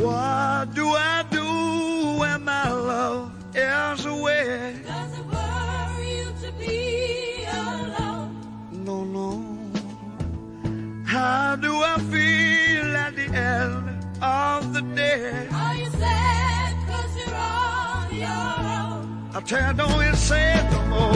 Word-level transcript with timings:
What 0.04 0.74
do 0.74 0.86
I 0.88 1.24
do 1.30 1.46
when 2.20 2.44
my 2.44 2.68
love 2.70 3.32
is 3.54 4.04
away? 4.04 4.76
Does 4.86 5.18
it 5.18 5.26
worry 5.34 6.18
you 6.18 6.28
to 6.42 6.52
be 6.58 7.46
alone? 7.46 8.30
No, 8.72 9.04
no. 9.04 9.28
How 11.06 11.56
do 11.56 11.72
I 11.82 11.96
feel 12.12 12.94
at 12.96 13.16
the 13.16 13.24
end 13.24 14.04
of 14.22 14.74
the 14.74 14.82
day? 14.94 15.48
child 19.46 19.76
don't 19.76 20.00
get 20.00 20.16
sad 20.16 20.72
no 20.72 20.86
more. 20.86 21.12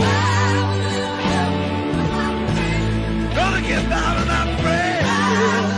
Gonna 3.34 3.62
get 3.62 3.88
down 3.88 4.16
and 4.18 4.30
I 4.30 4.42
pray. 4.60 5.77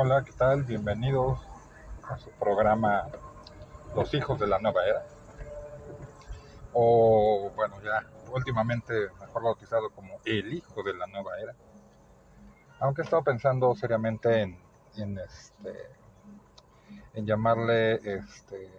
Hola, 0.00 0.22
¿qué 0.22 0.30
tal? 0.30 0.62
Bienvenidos 0.62 1.40
a 2.08 2.16
su 2.18 2.30
programa 2.30 3.08
Los 3.96 4.14
Hijos 4.14 4.38
de 4.38 4.46
la 4.46 4.60
Nueva 4.60 4.86
Era. 4.86 5.04
O, 6.72 7.50
bueno, 7.56 7.82
ya 7.82 8.06
últimamente 8.32 9.08
mejor 9.20 9.42
bautizado 9.42 9.90
como 9.90 10.20
El 10.24 10.54
Hijo 10.54 10.84
de 10.84 10.94
la 10.94 11.08
Nueva 11.08 11.40
Era. 11.40 11.52
Aunque 12.78 13.02
he 13.02 13.04
estado 13.06 13.24
pensando 13.24 13.74
seriamente 13.74 14.42
en, 14.42 14.56
en, 14.98 15.18
este, 15.18 15.90
en 17.14 17.26
llamarle 17.26 17.94
este, 17.94 18.70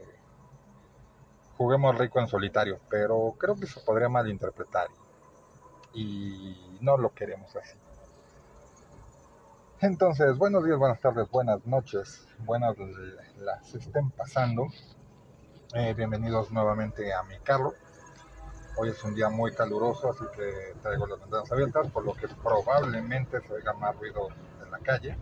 Juguemos 1.57 1.97
Rico 1.97 2.21
en 2.21 2.29
Solitario, 2.29 2.79
pero 2.89 3.35
creo 3.37 3.57
que 3.57 3.67
se 3.67 3.81
podría 3.81 4.07
malinterpretar 4.07 4.87
y 5.93 6.77
no 6.79 6.95
lo 6.95 7.13
queremos 7.13 7.53
así. 7.57 7.77
Entonces, 9.81 10.37
buenos 10.37 10.65
días, 10.65 10.77
buenas 10.77 10.99
tardes, 10.99 11.31
buenas 11.31 11.65
noches, 11.65 12.27
buenas 12.39 12.75
las 13.37 13.73
estén 13.73 14.11
pasando. 14.11 14.67
Eh, 15.73 15.93
bienvenidos 15.93 16.51
nuevamente 16.51 17.13
a 17.13 17.23
mi 17.23 17.39
carro. 17.39 17.73
Hoy 18.75 18.89
es 18.89 19.01
un 19.05 19.15
día 19.15 19.29
muy 19.29 19.53
caluroso, 19.53 20.09
así 20.09 20.25
que 20.35 20.75
traigo 20.81 21.07
las 21.07 21.21
ventanas 21.21 21.49
abiertas, 21.49 21.87
por 21.91 22.03
lo 22.03 22.13
que 22.13 22.27
probablemente 22.27 23.39
se 23.39 23.53
oiga 23.53 23.71
más 23.71 23.95
ruido 23.95 24.27
en 24.61 24.69
la 24.69 24.79
calle. 24.79 25.17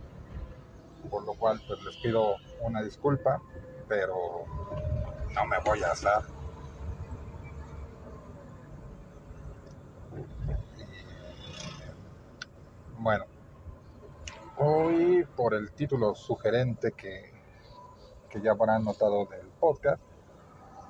Por 1.08 1.24
lo 1.24 1.34
cual, 1.34 1.62
pues 1.68 1.80
les 1.84 1.96
pido 1.98 2.34
una 2.60 2.82
disculpa, 2.82 3.40
pero 3.86 4.16
no 5.34 5.46
me 5.46 5.60
voy 5.60 5.84
a 5.84 5.92
asar. 5.92 6.24
Bueno, 12.98 13.24
Hoy, 14.60 15.24
por 15.36 15.54
el 15.54 15.70
título 15.70 16.16
sugerente 16.16 16.90
que, 16.90 17.32
que 18.28 18.40
ya 18.40 18.50
habrán 18.50 18.82
notado 18.82 19.24
del 19.26 19.46
podcast, 19.60 20.02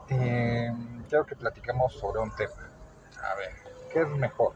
eh, 0.09 0.73
quiero 1.07 1.27
que 1.27 1.37
platiquemos 1.37 1.93
sobre 1.93 2.21
un 2.21 2.35
tema. 2.35 2.67
A 3.23 3.35
ver, 3.35 3.51
¿qué 3.93 4.01
es 4.01 4.09
mejor? 4.09 4.55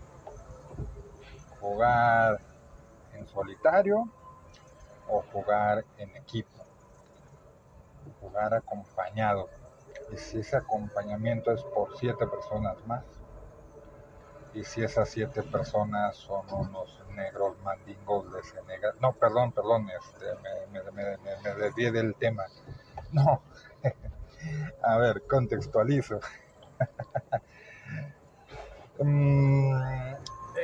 ¿Jugar 1.60 2.40
en 3.12 3.28
solitario 3.28 4.08
o 5.10 5.22
jugar 5.30 5.84
en 5.98 6.16
equipo? 6.16 6.64
Jugar 8.18 8.54
acompañado. 8.54 9.50
Y 10.10 10.16
si 10.16 10.38
ese 10.38 10.56
acompañamiento 10.56 11.52
es 11.52 11.62
por 11.64 11.98
siete 11.98 12.26
personas 12.26 12.78
más. 12.86 13.04
Y 14.54 14.64
si 14.64 14.82
esas 14.82 15.08
siete 15.08 15.42
personas 15.42 16.16
son 16.16 16.44
unos 16.52 17.02
negros 17.14 17.56
mandingos 17.62 18.32
de 18.32 18.42
Senegal. 18.42 18.94
No, 19.00 19.12
perdón, 19.12 19.52
perdón, 19.52 19.88
este, 19.90 20.26
me, 20.72 20.82
me, 20.92 21.54
desvié 21.54 21.90
del 21.92 22.14
tema. 22.14 22.44
No. 23.12 23.42
A 24.82 24.96
ver, 24.96 25.22
contextualizo. 25.26 26.20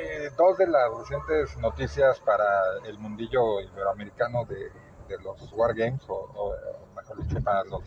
Eh, 0.00 0.30
dos 0.36 0.58
de 0.58 0.66
las 0.68 0.90
recientes 0.96 1.56
noticias 1.58 2.20
para 2.20 2.46
el 2.84 2.98
mundillo 2.98 3.60
iberoamericano 3.60 4.44
de, 4.44 4.70
de 5.08 5.18
los 5.22 5.52
Wargames, 5.52 6.02
o, 6.08 6.14
o 6.14 6.54
mejor 6.94 7.22
dicho, 7.22 7.42
para 7.42 7.64
los 7.64 7.82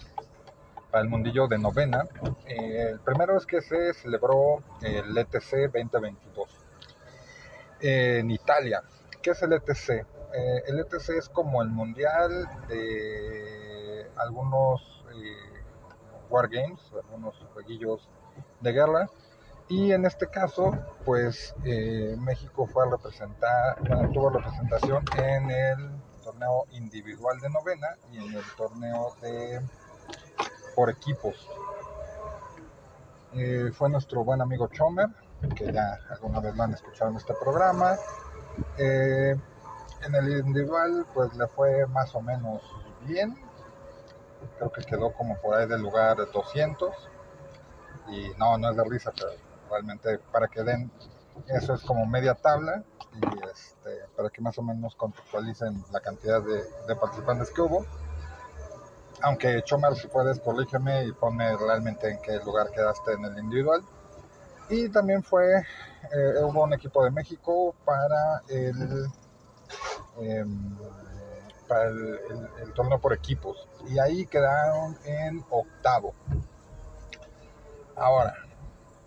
para 0.91 1.03
el 1.03 1.09
mundillo 1.09 1.47
de 1.47 1.57
novena. 1.57 2.05
Eh, 2.45 2.89
el 2.91 2.99
primero 2.99 3.37
es 3.37 3.45
que 3.45 3.61
se 3.61 3.93
celebró 3.93 4.61
el 4.81 5.17
ETC 5.17 5.71
2022 5.71 6.49
eh, 7.79 8.19
en 8.19 8.29
Italia. 8.29 8.83
¿Qué 9.21 9.31
es 9.31 9.41
el 9.41 9.53
ETC? 9.53 9.89
Eh, 9.89 10.63
el 10.67 10.79
ETC 10.79 11.09
es 11.17 11.29
como 11.29 11.61
el 11.61 11.69
mundial 11.69 12.47
de 12.67 14.09
algunos 14.17 15.05
eh, 15.15 15.63
wargames, 16.29 16.79
algunos 16.93 17.35
jueguillos 17.53 18.07
de 18.59 18.71
guerra. 18.71 19.09
Y 19.69 19.93
en 19.93 20.05
este 20.05 20.27
caso, 20.27 20.77
pues 21.05 21.55
México 21.63 22.67
fue 22.67 22.85
a 22.85 22.89
representar, 22.89 23.79
bueno, 23.87 24.11
tuvo 24.11 24.29
representación 24.29 25.05
en 25.17 25.49
el 25.49 25.91
torneo 26.21 26.65
individual 26.71 27.39
de 27.39 27.49
novena 27.49 27.87
y 28.11 28.17
en 28.17 28.33
el 28.33 28.43
torneo 28.57 29.15
de 29.21 29.61
por 30.75 30.89
equipos. 30.89 31.47
Eh, 33.33 33.71
fue 33.73 33.89
nuestro 33.89 34.23
buen 34.23 34.41
amigo 34.41 34.67
Chomer, 34.67 35.07
que 35.55 35.71
ya 35.71 35.99
alguna 36.09 36.39
vez 36.39 36.55
lo 36.55 36.63
han 36.63 36.73
escuchado 36.73 37.11
en 37.11 37.17
este 37.17 37.33
programa. 37.33 37.95
Eh, 38.77 39.35
en 40.05 40.15
el 40.15 40.39
individual, 40.39 41.05
pues 41.13 41.33
le 41.35 41.47
fue 41.47 41.85
más 41.87 42.13
o 42.15 42.21
menos 42.21 42.61
bien. 43.05 43.37
Creo 44.57 44.71
que 44.71 44.81
quedó 44.83 45.13
como 45.13 45.37
por 45.39 45.55
ahí 45.55 45.67
del 45.67 45.81
lugar 45.81 46.17
200. 46.31 46.93
Y 48.09 48.31
no, 48.37 48.57
no 48.57 48.71
es 48.71 48.75
de 48.75 48.83
risa, 48.83 49.11
pero 49.15 49.31
realmente 49.69 50.19
para 50.31 50.47
que 50.47 50.63
den, 50.63 50.91
eso 51.47 51.73
es 51.73 51.81
como 51.83 52.05
media 52.05 52.35
tabla. 52.35 52.83
Y 53.13 53.49
este, 53.49 54.05
para 54.15 54.29
que 54.29 54.41
más 54.41 54.57
o 54.57 54.61
menos 54.61 54.95
contextualicen 54.95 55.83
la 55.91 55.99
cantidad 55.99 56.41
de, 56.41 56.63
de 56.87 56.95
participantes 56.95 57.51
que 57.51 57.61
hubo 57.61 57.85
aunque 59.21 59.61
Chomar, 59.63 59.95
si 59.95 60.07
puedes, 60.07 60.39
corrígeme 60.39 61.05
y 61.05 61.11
ponme 61.11 61.55
realmente 61.57 62.09
en 62.09 62.21
qué 62.21 62.39
lugar 62.39 62.71
quedaste 62.71 63.13
en 63.13 63.25
el 63.25 63.37
individual. 63.37 63.81
Y 64.69 64.89
también 64.89 65.21
fue, 65.21 65.57
eh, 65.57 66.43
hubo 66.43 66.63
un 66.63 66.73
equipo 66.73 67.03
de 67.03 67.11
México 67.11 67.75
para 67.83 68.41
el, 68.47 69.05
eh, 70.21 70.45
para 71.67 71.89
el, 71.89 72.73
torneo 72.73 72.99
por 72.99 73.13
equipos. 73.13 73.67
Y 73.87 73.99
ahí 73.99 74.25
quedaron 74.25 74.97
en 75.05 75.43
octavo. 75.49 76.13
Ahora, 77.95 78.33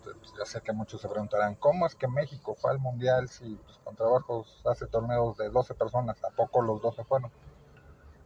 pues, 0.03 0.15
ya 0.37 0.45
sé 0.45 0.61
que 0.61 0.71
muchos 0.71 1.01
se 1.01 1.07
preguntarán, 1.07 1.55
¿cómo 1.55 1.85
es 1.87 1.95
que 1.95 2.07
México 2.07 2.55
fue 2.55 2.71
al 2.71 2.79
Mundial 2.79 3.27
si 3.27 3.55
pues, 3.55 3.77
con 3.83 3.95
trabajos 3.95 4.61
hace 4.65 4.85
torneos 4.85 5.35
de 5.37 5.49
12 5.49 5.73
personas? 5.73 6.23
¿A 6.23 6.29
poco 6.29 6.61
los 6.61 6.81
12 6.81 7.03
fueron? 7.03 7.31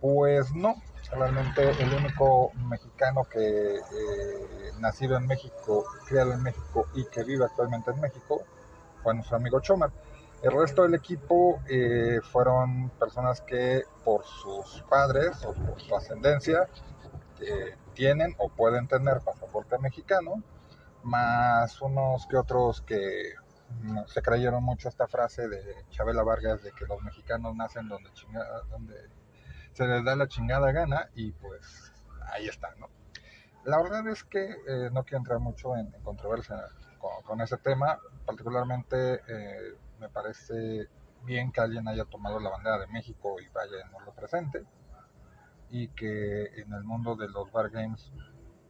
Pues 0.02 0.54
no, 0.54 0.76
realmente 1.12 1.72
el 1.82 1.94
único 1.94 2.52
mexicano 2.70 3.24
que 3.24 3.76
eh, 3.76 4.72
nacido 4.80 5.18
en 5.18 5.26
México, 5.28 5.86
criado 6.08 6.34
en 6.34 6.44
México 6.44 6.88
y 6.94 7.06
que 7.06 7.24
vive 7.24 7.46
actualmente 7.46 7.92
en 7.92 8.00
México 8.00 8.44
fue 9.02 9.14
nuestro 9.14 9.38
amigo 9.38 9.60
Chomar. 9.60 9.92
El 10.42 10.52
resto 10.54 10.84
del 10.84 10.94
equipo 10.94 11.62
eh, 11.68 12.20
fueron 12.24 12.90
personas 12.92 13.42
que 13.42 13.84
por 14.06 14.24
sus 14.24 14.84
padres 14.90 15.44
o 15.44 15.54
por 15.54 15.82
su 15.82 15.96
ascendencia 15.96 16.68
eh, 17.42 17.76
tienen 17.94 18.36
o 18.38 18.50
pueden 18.50 18.88
tener 18.88 19.20
pasaporte 19.20 19.78
mexicano, 19.80 20.42
más 21.04 21.82
unos 21.82 22.26
que 22.28 22.38
otros 22.38 22.82
que 22.82 23.34
mm, 23.82 24.00
se 24.08 24.22
creyeron 24.22 24.64
mucho 24.64 24.88
esta 24.88 25.08
frase 25.08 25.48
de 25.50 25.86
Chabela 25.90 26.24
Vargas 26.24 26.64
de 26.64 26.72
que 26.72 26.86
los 26.86 27.02
mexicanos 27.02 27.56
nacen 27.56 27.90
donde, 27.90 28.12
chinga, 28.14 28.46
donde 28.70 28.96
se 29.74 29.88
les 29.88 30.04
da 30.04 30.16
la 30.16 30.28
chingada 30.28 30.72
gana 30.72 31.10
y 31.16 31.32
pues 31.32 31.94
ahí 32.32 32.48
está, 32.48 32.74
¿no? 32.76 32.90
La 33.66 33.82
verdad 33.82 34.08
es 34.08 34.24
que 34.24 34.44
eh, 34.44 34.90
no 34.92 35.04
quiero 35.04 35.18
entrar 35.18 35.40
mucho 35.40 35.76
en, 35.76 35.92
controversia 36.04 36.58
con, 36.98 37.22
con, 37.24 37.42
ese 37.42 37.58
tema, 37.58 38.00
particularmente 38.26 39.22
eh, 39.28 39.76
me 40.00 40.10
parece 40.10 40.88
bien 41.24 41.52
que 41.52 41.62
alguien 41.62 41.88
haya 41.88 42.06
tomado 42.06 42.40
la 42.40 42.50
bandera 42.50 42.80
de 42.80 42.88
México 42.88 43.36
y 43.40 43.48
vaya 43.50 43.86
y 43.86 43.92
nos 43.92 44.06
lo 44.06 44.14
presente 44.14 44.66
y 45.70 45.90
que 45.90 46.46
en 46.62 46.74
el 46.74 46.84
mundo 46.84 47.16
de 47.16 47.28
los 47.28 47.52
bar 47.52 47.70
games 47.70 48.12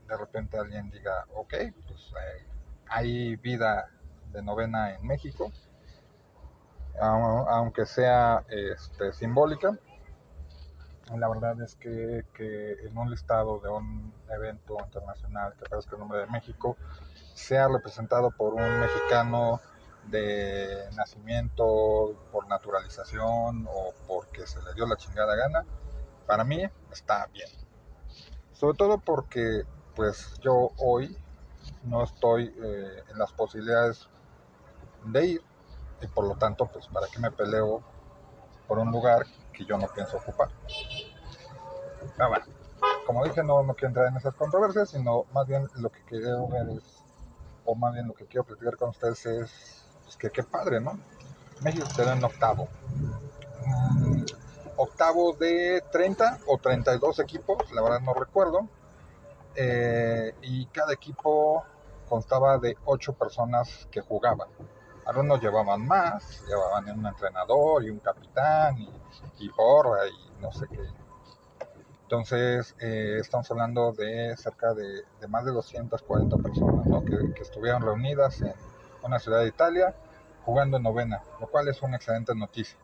de 0.08 0.18
repente 0.18 0.58
alguien 0.58 0.90
diga, 0.90 1.26
ok, 1.36 1.54
pues 1.88 2.12
eh, 2.12 2.46
hay 2.88 3.36
vida 3.38 3.88
de 4.32 4.42
novena 4.42 4.94
en 4.96 5.06
México, 5.06 5.52
aunque 7.00 7.86
sea 7.86 8.44
este, 8.50 9.14
simbólica, 9.14 9.78
la 11.18 11.28
verdad 11.28 11.60
es 11.62 11.76
que, 11.76 12.26
que, 12.34 12.74
en 12.86 12.98
un 12.98 13.10
listado 13.10 13.60
de 13.60 13.70
un 13.70 14.14
evento 14.30 14.78
internacional 14.84 15.54
que 15.54 15.66
aparezca 15.66 15.96
el 15.96 16.00
nombre 16.00 16.20
de 16.20 16.28
México 16.28 16.78
sea 17.34 17.68
representado 17.68 18.32
por 18.32 18.54
un 18.54 18.80
mexicano 18.80 19.60
de 20.08 20.90
nacimiento, 20.96 22.16
por 22.32 22.48
naturalización 22.48 23.68
o 23.70 23.94
porque 24.08 24.46
se 24.46 24.62
le 24.62 24.74
dio 24.74 24.86
la 24.86 24.98
chingada 24.98 25.36
gana, 25.36 25.66
para 26.28 26.44
mí 26.44 26.64
está 26.92 27.28
bien. 27.28 27.50
Sobre 28.54 28.78
todo 28.78 28.98
porque 29.00 29.64
pues 29.96 30.40
yo 30.42 30.72
hoy 30.78 31.18
no 31.84 32.04
estoy 32.04 32.54
eh, 32.62 33.04
en 33.10 33.18
las 33.18 33.32
posibilidades 33.32 34.08
de 35.06 35.26
ir 35.26 35.42
y 36.02 36.08
por 36.08 36.28
lo 36.28 36.36
tanto 36.36 36.68
pues 36.68 36.88
para 36.88 37.08
qué 37.08 37.20
me 37.20 37.32
peleo 37.32 37.84
por 38.68 38.80
un 38.80 38.92
lugar 38.92 39.26
que 39.54 39.66
yo 39.66 39.78
no 39.78 39.88
pienso 39.88 40.18
ocupar. 40.18 40.50
Ah, 42.20 42.42
como 43.06 43.26
dije 43.26 43.44
no, 43.44 43.66
quiero 43.74 43.88
entrar 43.88 44.08
en 44.08 44.18
esas 44.18 44.36
controversias, 44.36 44.90
sino 44.90 45.26
más 45.34 45.48
bien 45.48 45.68
lo 45.76 45.90
que 45.90 46.02
quiero 46.04 46.48
ver 46.48 46.70
es, 46.70 47.04
o 47.66 47.76
más 47.76 47.94
bien 47.94 48.08
lo 48.08 48.14
que 48.14 48.26
quiero 48.26 48.44
platicar 48.44 48.78
con 48.78 48.90
ustedes 48.90 49.26
es 49.26 49.86
pues, 50.04 50.18
que 50.18 50.30
qué 50.30 50.44
padre, 50.44 50.80
¿no? 50.80 51.00
México 51.62 51.88
quedó 51.96 52.12
en 52.12 52.24
octavo. 52.24 52.68
Mm, 53.66 54.24
octavo 54.78 55.34
de 55.34 55.84
30 55.92 56.40
o 56.48 56.58
32 56.58 57.20
equipos, 57.20 57.72
la 57.72 57.82
verdad 57.82 58.00
no 58.02 58.14
recuerdo. 58.14 58.68
Eh, 59.56 60.34
y 60.42 60.68
cada 60.68 60.94
equipo 60.94 61.64
constaba 62.08 62.58
de 62.58 62.78
8 62.86 63.14
personas 63.14 63.88
que 63.92 64.02
jugaban. 64.02 64.48
Algunos 65.06 65.42
llevaban 65.42 65.86
más, 65.86 66.44
llevaban 66.48 66.90
un 66.92 67.06
entrenador 67.06 67.84
y 67.84 67.90
un 67.90 68.00
capitán 68.00 68.78
y, 68.78 68.90
y 69.40 69.50
porra 69.50 70.08
y 70.08 70.42
no 70.42 70.52
sé 70.52 70.68
qué. 70.68 70.99
Entonces, 72.12 72.76
eh, 72.80 73.18
estamos 73.22 73.52
hablando 73.52 73.92
de 73.92 74.36
cerca 74.36 74.74
de, 74.74 75.04
más 75.28 75.46
de 75.46 75.52
240 75.52 76.38
personas 76.38 76.88
que 77.36 77.44
estuvieron 77.44 77.84
reunidas 77.84 78.42
en 78.42 78.56
una 79.04 79.20
ciudad 79.20 79.42
de 79.42 79.50
Italia 79.50 79.94
jugando 80.44 80.78
en 80.78 80.84
novena, 80.84 81.22
lo 81.40 81.46
cual 81.46 81.68
es 81.68 81.80
una 81.84 81.98
excelente 81.98 82.34
noticia. 82.34 82.80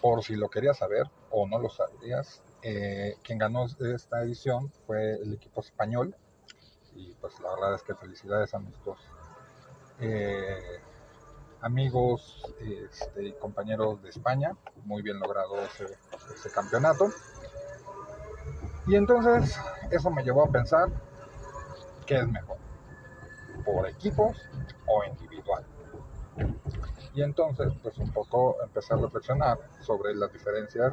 Por 0.00 0.24
si 0.24 0.36
lo 0.36 0.48
querías 0.48 0.78
saber 0.78 1.10
o 1.30 1.46
no 1.46 1.58
lo 1.58 1.68
sabías, 1.68 2.40
eh, 2.62 3.16
quien 3.22 3.36
ganó 3.36 3.66
esta 3.66 4.22
edición 4.22 4.72
fue 4.86 5.12
el 5.16 5.34
equipo 5.34 5.60
español. 5.60 6.16
Y 6.94 7.12
pues 7.20 7.38
la 7.38 7.50
verdad 7.50 7.74
es 7.74 7.82
que 7.82 7.94
felicidades 7.94 8.54
a 8.54 8.60
nuestros 8.60 8.98
eh, 10.00 10.80
amigos 11.60 12.50
este, 12.60 13.24
y 13.24 13.32
compañeros 13.34 14.02
de 14.02 14.08
España. 14.08 14.56
Muy 14.86 15.02
bien 15.02 15.20
logrado 15.20 15.60
ese, 15.60 15.84
ese 16.34 16.50
campeonato. 16.50 17.12
Y 18.92 18.96
entonces 18.96 19.58
eso 19.90 20.10
me 20.10 20.22
llevó 20.22 20.44
a 20.44 20.48
pensar 20.48 20.90
qué 22.04 22.16
es 22.16 22.28
mejor, 22.28 22.58
por 23.64 23.88
equipos 23.88 24.36
o 24.86 25.02
individual. 25.04 25.64
Y 27.14 27.22
entonces, 27.22 27.72
pues 27.82 27.96
un 27.96 28.12
poco 28.12 28.58
empecé 28.62 28.92
a 28.92 28.98
reflexionar 28.98 29.58
sobre 29.80 30.14
las 30.14 30.30
diferencias, 30.30 30.92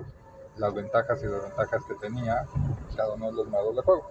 las 0.55 0.73
ventajas 0.73 1.21
y 1.23 1.27
desventajas 1.27 1.83
que 1.83 1.95
tenía 1.95 2.47
cada 2.95 3.15
uno 3.15 3.25
de 3.25 3.33
los 3.33 3.47
modos 3.49 3.75
de 3.75 3.81
juego. 3.81 4.09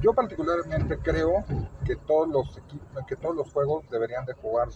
Yo 0.00 0.12
particularmente 0.12 0.98
creo 0.98 1.44
que 1.84 1.94
todos 1.94 2.26
los 2.26 2.60
que 3.06 3.14
todos 3.14 3.36
los 3.36 3.52
juegos 3.52 3.88
deberían 3.88 4.26
de 4.26 4.32
jugar 4.32 4.66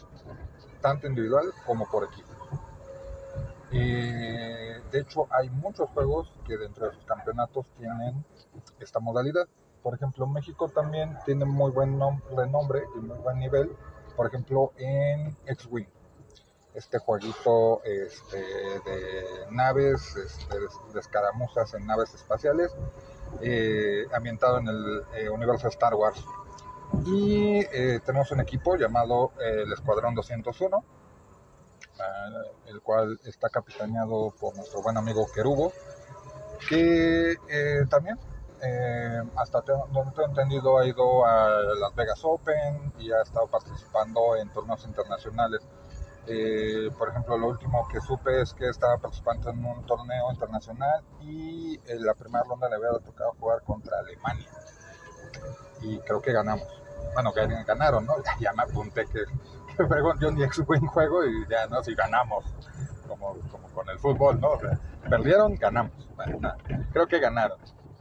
tanto 0.81 1.09
individual 1.09 1.47
como 1.67 1.91
por 1.91 2.05
equipo. 2.05 2.36
De 3.79 5.01
hecho, 5.01 5.27
hay 5.31 5.51
muchos 5.51 5.91
juegos 5.91 6.33
que 6.47 6.57
dentro 6.57 6.87
de 6.87 6.95
sus 6.95 7.05
campeonatos 7.05 7.67
tienen 7.79 8.25
esta 8.81 9.01
modalidad. 9.01 9.47
Por 9.83 9.95
ejemplo, 9.95 10.27
México 10.27 10.69
también 10.69 11.19
tiene 11.25 11.45
muy 11.45 11.71
buen 11.71 11.99
nom- 11.99 12.23
renombre 12.35 12.83
y 12.97 13.01
muy 13.01 13.19
buen 13.19 13.39
nivel 13.39 13.77
por 14.17 14.27
ejemplo, 14.27 14.73
en 14.79 15.37
X-Wing, 15.47 15.87
este 16.75 16.99
jueguito 16.99 17.83
este, 17.85 18.39
de 18.39 19.25
naves, 19.51 20.17
este, 20.17 20.59
de, 20.59 21.01
escaramuzas 21.01 21.75
en 21.75 21.87
naves 21.87 22.15
espaciales, 22.15 22.75
eh, 23.43 24.07
ambientado 24.15 24.59
en 24.59 24.69
el 24.69 25.03
eh, 25.15 25.29
universo 25.29 25.69
Star 25.69 25.95
Wars. 25.95 26.25
Y 27.05 27.59
eh, 27.73 28.01
tenemos 28.05 28.31
un 28.33 28.41
equipo 28.41 28.77
llamado 28.77 29.33
el 29.39 29.71
Escuadrón 29.73 30.15
201, 30.15 30.77
ah, 30.77 30.83
el 32.67 32.81
cual 32.83 33.19
está 33.25 33.49
capitaneado 33.49 34.33
por 34.39 34.55
nuestro 34.57 34.83
buen 34.83 34.97
amigo 34.97 35.27
Kerubo, 35.35 35.73
que 36.69 37.33
eh, 37.49 37.87
también 37.89 38.19
eh, 38.63 39.23
hasta 39.37 39.61
donde 39.61 40.11
tengo 40.13 40.29
entendido 40.29 40.79
ha 40.79 40.87
ido 40.87 41.27
a 41.27 41.61
Las 41.79 41.95
Vegas 41.95 42.21
Open 42.25 42.93
y 42.99 43.13
ha 43.13 43.21
estado 43.23 43.47
participando 43.49 44.37
en 44.37 44.49
torneos 44.51 44.85
internacionales. 44.85 45.61
Eh, 46.27 46.91
por 46.99 47.11
ejemplo, 47.11 47.39
lo 47.39 47.49
último 47.49 47.87
que 47.89 48.01
supe 48.01 48.41
es 48.41 48.53
que 48.55 48.69
estaba 48.69 48.99
participando 48.99 49.51
en 49.51 49.65
un 49.65 49.87
torneo 49.87 50.33
internacional 50.33 51.05
y 51.21 51.79
en 51.87 52.05
la 52.05 52.15
primera 52.15 52.45
ronda 52.45 52.69
le 52.69 52.77
había 52.77 52.99
tocado 52.99 53.33
jugar 53.39 53.63
contra 53.63 53.99
Alemania. 53.99 54.49
Y 55.83 55.99
creo 56.01 56.21
que 56.21 56.33
ganamos. 56.33 56.67
Bueno, 57.15 57.33
que 57.33 57.47
ganaron, 57.65 58.07
¿no? 58.07 58.15
Ya 58.41 58.53
me 58.55 58.63
apunté 58.63 59.07
que, 59.07 59.21
ni 60.33 60.43
ex 60.43 60.65
buen 60.65 60.87
juego 60.87 61.25
y 61.25 61.47
ya 61.49 61.67
no, 61.67 61.83
si 61.83 61.95
ganamos, 61.95 62.45
como, 63.07 63.37
como 63.51 63.69
con 63.69 63.89
el 63.89 63.99
fútbol, 63.99 64.41
¿no? 64.41 64.59
Perdieron, 65.09 65.55
ganamos. 65.57 66.09
Creo 66.93 67.07
que 67.07 67.19
ganaron 67.19 67.59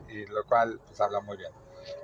y 0.08 0.26
lo 0.28 0.44
cual 0.46 0.80
pues 0.86 1.00
habla 1.02 1.20
muy 1.20 1.38
bien. 1.38 1.52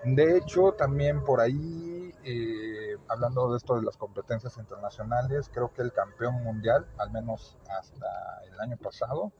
De 0.03 0.37
hecho, 0.37 0.73
también 0.73 1.23
por 1.23 1.41
ahí, 1.41 2.13
eh, 2.23 2.97
hablando 3.07 3.51
de 3.51 3.57
esto 3.57 3.75
de 3.75 3.83
las 3.83 3.97
competencias 3.97 4.57
internacionales, 4.57 5.49
creo 5.51 5.73
que 5.73 5.81
el 5.81 5.91
campeón 5.91 6.43
mundial, 6.43 6.85
al 6.97 7.11
menos 7.11 7.57
hasta 7.69 8.05
el 8.51 8.59
año 8.59 8.77
pasado, 8.77 9.31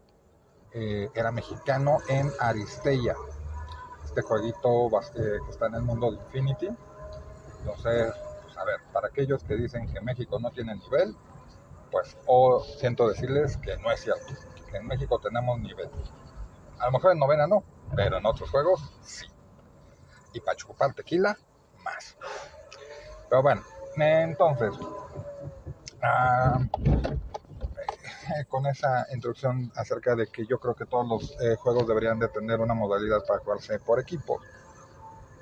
eh, 0.73 1.09
era 1.13 1.31
mexicano 1.31 2.00
en 2.07 2.31
Aristella, 2.39 3.15
este 4.03 4.21
jueguito 4.21 4.88
eh, 5.15 5.39
que 5.45 5.51
está 5.51 5.67
en 5.67 5.75
el 5.75 5.81
mundo 5.83 6.11
de 6.11 6.17
Infinity. 6.17 6.69
Entonces, 7.59 8.13
a 8.58 8.63
ver, 8.63 8.81
para 8.93 9.08
aquellos 9.08 9.43
que 9.43 9.55
dicen 9.55 9.91
que 9.91 10.01
México 10.01 10.39
no 10.39 10.51
tiene 10.51 10.75
nivel, 10.75 11.15
pues 11.91 12.17
o 12.25 12.63
siento 12.63 13.08
decirles 13.08 13.58
que 13.58 13.77
no 13.77 13.91
es 13.91 14.01
cierto, 14.01 14.34
en 14.74 14.88
México 14.88 15.20
tenemos 15.20 15.60
nivel. 15.60 15.89
A 16.79 16.86
lo 16.88 16.93
mejor 16.93 17.12
en 17.12 17.20
novena 17.20 17.48
no, 17.48 17.63
pero 17.96 18.17
en 18.17 18.25
otros 18.25 18.50
juegos 18.50 18.81
sí. 19.01 19.25
Y 20.34 20.39
para 20.39 20.55
chupar 20.55 20.93
tequila, 20.93 21.38
más. 21.84 22.17
Pero 23.29 23.43
bueno, 23.43 23.62
entonces, 23.98 24.74
ah, 26.01 26.60
eh, 28.38 28.46
con 28.48 28.65
esa 28.65 29.08
introducción 29.13 29.72
acerca 29.75 30.15
de 30.15 30.27
que 30.27 30.46
yo 30.46 30.60
creo 30.60 30.75
que 30.75 30.86
todos 30.86 31.08
los 31.08 31.41
eh, 31.41 31.55
juegos 31.55 31.88
deberían 31.88 32.20
de 32.20 32.29
tener 32.29 32.60
una 32.60 32.74
modalidad 32.74 33.25
para 33.27 33.39
jugarse 33.39 33.79
por 33.79 34.00
equipo. 34.00 34.39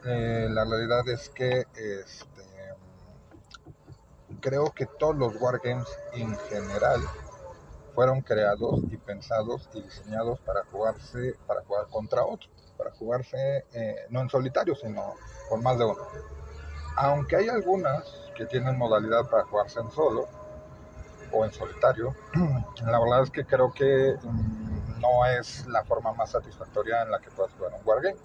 Eh, 0.06 0.48
la 0.50 0.66
realidad 0.66 1.08
es 1.10 1.30
que 1.30 1.66
este, 1.76 2.39
creo 4.42 4.72
que 4.72 4.86
todos 4.86 5.16
los 5.16 5.36
wargames 5.42 5.88
en 6.14 6.38
general 6.38 7.02
fueron 7.94 8.22
creados 8.22 8.80
y 8.90 8.98
pensados 8.98 9.70
y 9.74 9.82
diseñados 9.82 10.40
para 10.42 10.64
jugarse, 10.72 11.36
para 11.48 11.62
jugar 11.64 11.88
contra 11.88 12.24
otro, 12.24 12.50
para 12.78 12.92
jugarse 12.92 13.66
eh, 13.74 14.06
no 14.10 14.22
en 14.22 14.30
solitario, 14.30 14.76
sino 14.76 15.16
con 15.50 15.62
más 15.62 15.78
de 15.78 15.86
uno. 15.86 16.02
Aunque 16.96 17.36
hay 17.36 17.50
algunas 17.50 18.04
que 18.36 18.46
tienen 18.46 18.78
modalidad 18.78 19.30
para 19.30 19.44
jugarse 19.46 19.80
en 19.80 19.92
solo 19.92 20.28
o 21.32 21.46
en 21.46 21.52
solitario, 21.52 22.16
la 22.86 23.00
verdad 23.00 23.24
es 23.24 23.32
que 23.32 23.46
creo 23.46 23.74
que 23.74 24.18
mm, 24.22 25.00
no 25.02 25.26
es 25.26 25.68
la 25.68 25.84
forma 25.84 26.14
más 26.14 26.32
satisfactoria 26.32 27.02
en 27.02 27.12
la 27.12 27.20
que 27.20 27.30
puedas 27.32 27.54
jugar 27.54 27.74
un 27.74 27.82
wargame. 27.86 28.18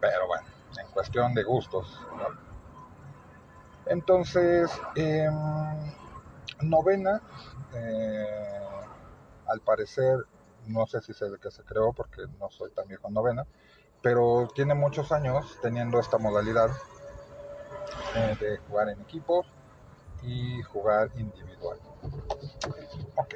Pero 0.00 0.26
bueno, 0.26 0.46
en 0.78 0.86
cuestión 0.92 1.34
de 1.34 1.42
gustos. 1.42 2.00
¿no? 2.16 2.55
Entonces, 3.86 4.70
em, 4.96 5.34
novena, 6.62 7.22
eh, 7.74 8.26
al 9.46 9.60
parecer, 9.60 10.18
no 10.66 10.86
sé 10.86 11.00
si 11.00 11.12
sé 11.12 11.30
de 11.30 11.38
qué 11.38 11.50
se 11.50 11.62
creó 11.62 11.92
porque 11.92 12.22
no 12.40 12.50
soy 12.50 12.70
tan 12.72 12.88
viejo 12.88 13.08
en 13.08 13.14
novena, 13.14 13.46
pero 14.02 14.48
tiene 14.54 14.74
muchos 14.74 15.12
años 15.12 15.58
teniendo 15.62 16.00
esta 16.00 16.18
modalidad 16.18 16.70
eh, 18.14 18.36
de 18.40 18.58
jugar 18.58 18.88
en 18.88 19.00
equipos 19.00 19.46
y 20.22 20.62
jugar 20.62 21.10
individual. 21.16 21.78
Ok. 23.14 23.34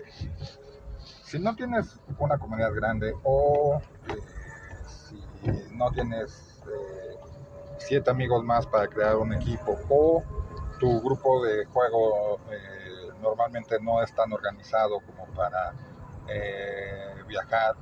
Si 1.22 1.38
no 1.38 1.54
tienes 1.54 1.98
una 2.18 2.38
comunidad 2.38 2.74
grande 2.74 3.14
o 3.22 3.80
eh, 4.08 4.18
si 4.86 5.22
no 5.76 5.90
tienes 5.92 6.62
eh, 6.66 7.16
siete 7.78 8.10
amigos 8.10 8.42
más 8.44 8.66
para 8.66 8.88
crear 8.88 9.16
un 9.16 9.32
equipo 9.32 9.78
o 9.88 10.22
tu 10.80 11.00
grupo 11.02 11.44
de 11.44 11.66
juego 11.66 12.40
eh, 12.50 13.12
normalmente 13.20 13.78
no 13.80 14.02
es 14.02 14.12
tan 14.14 14.32
organizado 14.32 15.00
como 15.00 15.26
para 15.34 15.74
eh, 16.26 17.22
viajar 17.28 17.76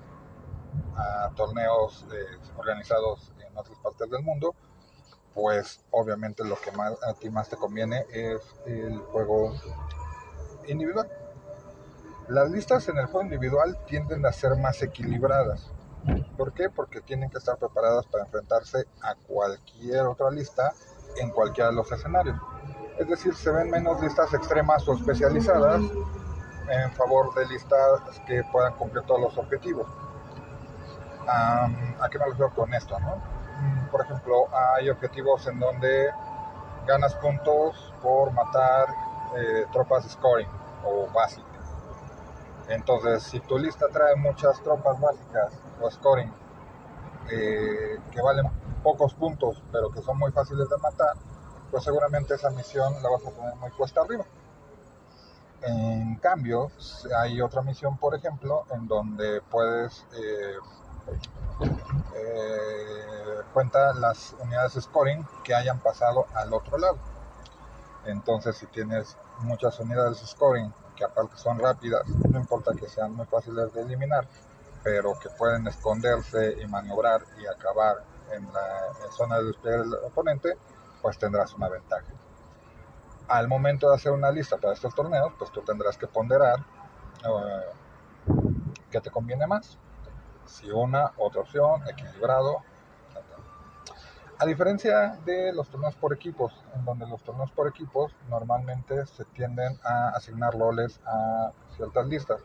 a 0.96 1.30
torneos 1.36 2.04
eh, 2.12 2.38
organizados 2.56 3.32
en 3.38 3.56
otras 3.56 3.78
partes 3.78 4.10
del 4.10 4.22
mundo, 4.22 4.54
pues 5.32 5.80
obviamente 5.92 6.44
lo 6.44 6.56
que 6.60 6.72
más, 6.72 6.92
a 7.04 7.14
ti 7.14 7.30
más 7.30 7.48
te 7.48 7.56
conviene 7.56 8.04
es 8.10 8.40
el 8.66 8.98
juego 8.98 9.54
individual. 10.66 11.08
Las 12.28 12.50
listas 12.50 12.88
en 12.88 12.98
el 12.98 13.06
juego 13.06 13.22
individual 13.22 13.78
tienden 13.86 14.26
a 14.26 14.32
ser 14.32 14.56
más 14.56 14.82
equilibradas. 14.82 15.70
¿Por 16.36 16.52
qué? 16.52 16.68
Porque 16.68 17.00
tienen 17.00 17.30
que 17.30 17.38
estar 17.38 17.56
preparadas 17.58 18.06
para 18.06 18.24
enfrentarse 18.24 18.86
a 19.02 19.14
cualquier 19.14 20.06
otra 20.06 20.30
lista 20.30 20.74
en 21.16 21.30
cualquiera 21.30 21.70
de 21.70 21.76
los 21.76 21.90
escenarios. 21.92 22.36
Es 22.98 23.08
decir, 23.08 23.34
se 23.34 23.50
ven 23.50 23.70
menos 23.70 24.00
listas 24.00 24.32
extremas 24.34 24.86
o 24.88 24.94
especializadas 24.94 25.82
en 26.68 26.92
favor 26.92 27.32
de 27.34 27.46
listas 27.46 28.00
que 28.26 28.42
puedan 28.52 28.74
cumplir 28.74 29.04
todos 29.04 29.20
los 29.20 29.38
objetivos. 29.38 29.86
Am, 31.26 31.94
¿A 32.00 32.08
qué 32.08 32.18
me 32.18 32.26
refiero 32.26 32.50
con 32.54 32.72
esto? 32.74 32.98
no? 32.98 33.16
Mm, 33.60 33.86
Por 33.90 34.00
ejemplo, 34.02 34.48
hay 34.52 34.90
objetivos 34.90 35.46
en 35.46 35.58
donde 35.58 36.10
ganas 36.86 37.14
puntos 37.16 37.94
por 38.02 38.32
matar 38.32 38.88
eh, 39.36 39.66
tropas 39.72 40.04
scoring 40.10 40.48
o 40.84 41.06
básicas. 41.12 41.46
Entonces, 42.68 43.22
si 43.22 43.40
tu 43.40 43.58
lista 43.58 43.86
trae 43.92 44.16
muchas 44.16 44.60
tropas 44.62 44.98
básicas 45.00 45.54
o 45.80 45.90
scoring 45.90 46.32
eh, 47.30 47.98
que 48.10 48.22
valen 48.22 48.50
pocos 48.82 49.14
puntos, 49.14 49.62
pero 49.70 49.90
que 49.90 50.00
son 50.02 50.18
muy 50.18 50.32
fáciles 50.32 50.68
de 50.68 50.76
matar, 50.78 51.14
pues 51.70 51.84
seguramente 51.84 52.34
esa 52.34 52.50
misión 52.50 53.02
la 53.02 53.10
vas 53.10 53.26
a 53.26 53.30
tener 53.30 53.54
muy 53.56 53.70
cuesta 53.70 54.00
arriba. 54.00 54.24
En 55.62 56.16
cambio, 56.16 56.70
hay 57.16 57.40
otra 57.40 57.62
misión, 57.62 57.96
por 57.98 58.14
ejemplo, 58.14 58.64
en 58.70 58.86
donde 58.86 59.42
puedes 59.42 60.06
eh, 60.16 60.54
eh, 62.14 63.40
cuenta 63.52 63.92
las 63.94 64.36
unidades 64.40 64.74
scoring 64.74 65.26
que 65.42 65.54
hayan 65.54 65.80
pasado 65.80 66.26
al 66.34 66.52
otro 66.52 66.78
lado. 66.78 66.98
Entonces, 68.04 68.56
si 68.56 68.66
tienes 68.66 69.16
muchas 69.40 69.78
unidades 69.80 70.18
scoring 70.18 70.72
que 70.94 71.04
aparte 71.04 71.36
son 71.36 71.58
rápidas, 71.58 72.06
no 72.08 72.38
importa 72.38 72.72
que 72.74 72.88
sean 72.88 73.14
muy 73.14 73.26
fáciles 73.26 73.72
de 73.72 73.82
eliminar, 73.82 74.26
pero 74.82 75.18
que 75.18 75.28
pueden 75.30 75.66
esconderse 75.66 76.56
y 76.60 76.66
maniobrar 76.66 77.22
y 77.40 77.46
acabar 77.46 78.04
en 78.32 78.44
la 78.52 79.10
zona 79.16 79.38
de 79.38 79.44
despliegue 79.44 79.78
del 79.78 79.94
oponente, 79.94 80.56
pues 81.02 81.18
tendrás 81.18 81.54
una 81.54 81.68
ventaja. 81.68 82.06
Al 83.28 83.48
momento 83.48 83.88
de 83.88 83.96
hacer 83.96 84.12
una 84.12 84.30
lista 84.30 84.56
para 84.56 84.72
estos 84.72 84.94
torneos, 84.94 85.32
pues 85.38 85.50
tú 85.52 85.60
tendrás 85.62 85.98
que 85.98 86.06
ponderar 86.06 86.60
eh, 87.24 88.32
qué 88.90 89.00
te 89.00 89.10
conviene 89.10 89.46
más. 89.46 89.78
Si 90.46 90.70
una, 90.70 91.12
otra 91.18 91.42
opción, 91.42 91.82
equilibrado. 91.88 92.62
A 94.40 94.46
diferencia 94.46 95.18
de 95.24 95.52
los 95.52 95.68
torneos 95.68 95.96
por 95.96 96.14
equipos, 96.14 96.64
en 96.74 96.84
donde 96.84 97.06
los 97.08 97.22
torneos 97.22 97.50
por 97.50 97.66
equipos 97.66 98.14
normalmente 98.28 99.04
se 99.06 99.24
tienden 99.24 99.78
a 99.82 100.10
asignar 100.10 100.56
roles 100.56 101.00
a 101.04 101.50
ciertas 101.76 102.06
listas. 102.06 102.40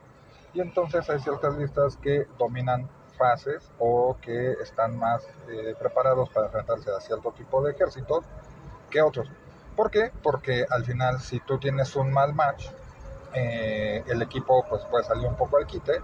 Y 0.54 0.62
entonces 0.62 1.08
hay 1.10 1.20
ciertas 1.20 1.56
listas 1.56 1.98
que 1.98 2.28
dominan 2.38 2.90
fases 3.18 3.72
o 3.80 4.18
que 4.22 4.54
están 4.62 4.98
más 4.98 5.24
eh, 5.50 5.76
preparados 5.78 6.30
para 6.30 6.48
enfrentarse 6.48 6.92
a 6.92 7.00
cierto 7.00 7.32
tipo 7.32 7.64
de 7.64 7.72
ejércitos 7.72 8.26
que 8.90 9.02
otros. 9.02 9.30
¿Por 9.76 9.90
qué? 9.90 10.12
Porque 10.22 10.66
al 10.70 10.86
final 10.86 11.20
si 11.20 11.40
tú 11.40 11.58
tienes 11.58 11.96
un 11.96 12.12
mal 12.12 12.34
match, 12.34 12.68
eh, 13.34 14.04
el 14.08 14.22
equipo 14.22 14.66
pues 14.70 14.84
puede 14.86 15.04
salir 15.04 15.28
un 15.28 15.36
poco 15.36 15.58
al 15.58 15.66
quite 15.66 16.02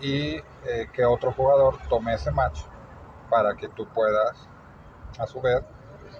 y 0.00 0.36
eh, 0.64 0.88
que 0.92 1.04
otro 1.04 1.32
jugador 1.32 1.76
tome 1.88 2.14
ese 2.14 2.30
match 2.30 2.62
para 3.28 3.54
que 3.54 3.68
tú 3.68 3.86
puedas 3.88 4.48
a 5.18 5.26
su 5.26 5.40
vez 5.40 5.62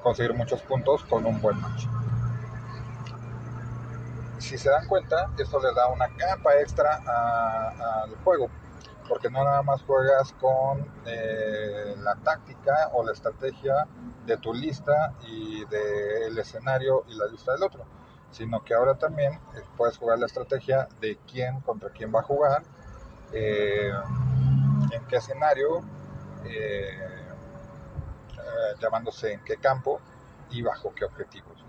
conseguir 0.02 0.34
muchos 0.34 0.60
puntos 0.62 1.04
con 1.04 1.24
un 1.24 1.40
buen 1.40 1.60
match. 1.60 1.86
Si 4.38 4.58
se 4.58 4.68
dan 4.68 4.86
cuenta, 4.86 5.30
esto 5.38 5.58
le 5.58 5.72
da 5.72 5.88
una 5.88 6.06
capa 6.16 6.60
extra 6.60 7.00
al 8.02 8.14
juego, 8.22 8.50
porque 9.08 9.30
no 9.30 9.44
nada 9.44 9.62
más 9.62 9.82
juegas 9.82 10.32
con 10.34 10.86
eh, 11.06 11.94
la 11.98 12.16
táctica 12.16 12.90
o 12.92 13.04
la 13.04 13.12
estrategia 13.12 13.86
de 14.26 14.36
tu 14.38 14.54
lista 14.54 15.14
y 15.26 15.64
del 15.66 16.38
escenario 16.38 17.04
y 17.08 17.14
la 17.14 17.26
lista 17.26 17.52
del 17.52 17.62
otro, 17.62 17.84
sino 18.30 18.64
que 18.64 18.74
ahora 18.74 18.94
también 18.94 19.34
eh, 19.34 19.62
puedes 19.76 19.98
jugar 19.98 20.18
la 20.18 20.26
estrategia 20.26 20.88
de 21.00 21.18
quién 21.30 21.60
contra 21.60 21.90
quién 21.90 22.12
va 22.14 22.20
a 22.20 22.22
jugar, 22.22 22.62
eh, 23.32 23.92
en 24.90 25.04
qué 25.06 25.16
escenario, 25.16 25.82
llamándose 28.78 29.32
en 29.32 29.44
qué 29.44 29.56
campo 29.56 30.00
y 30.50 30.62
bajo 30.62 30.92
qué 30.94 31.04
objetivos. 31.04 31.64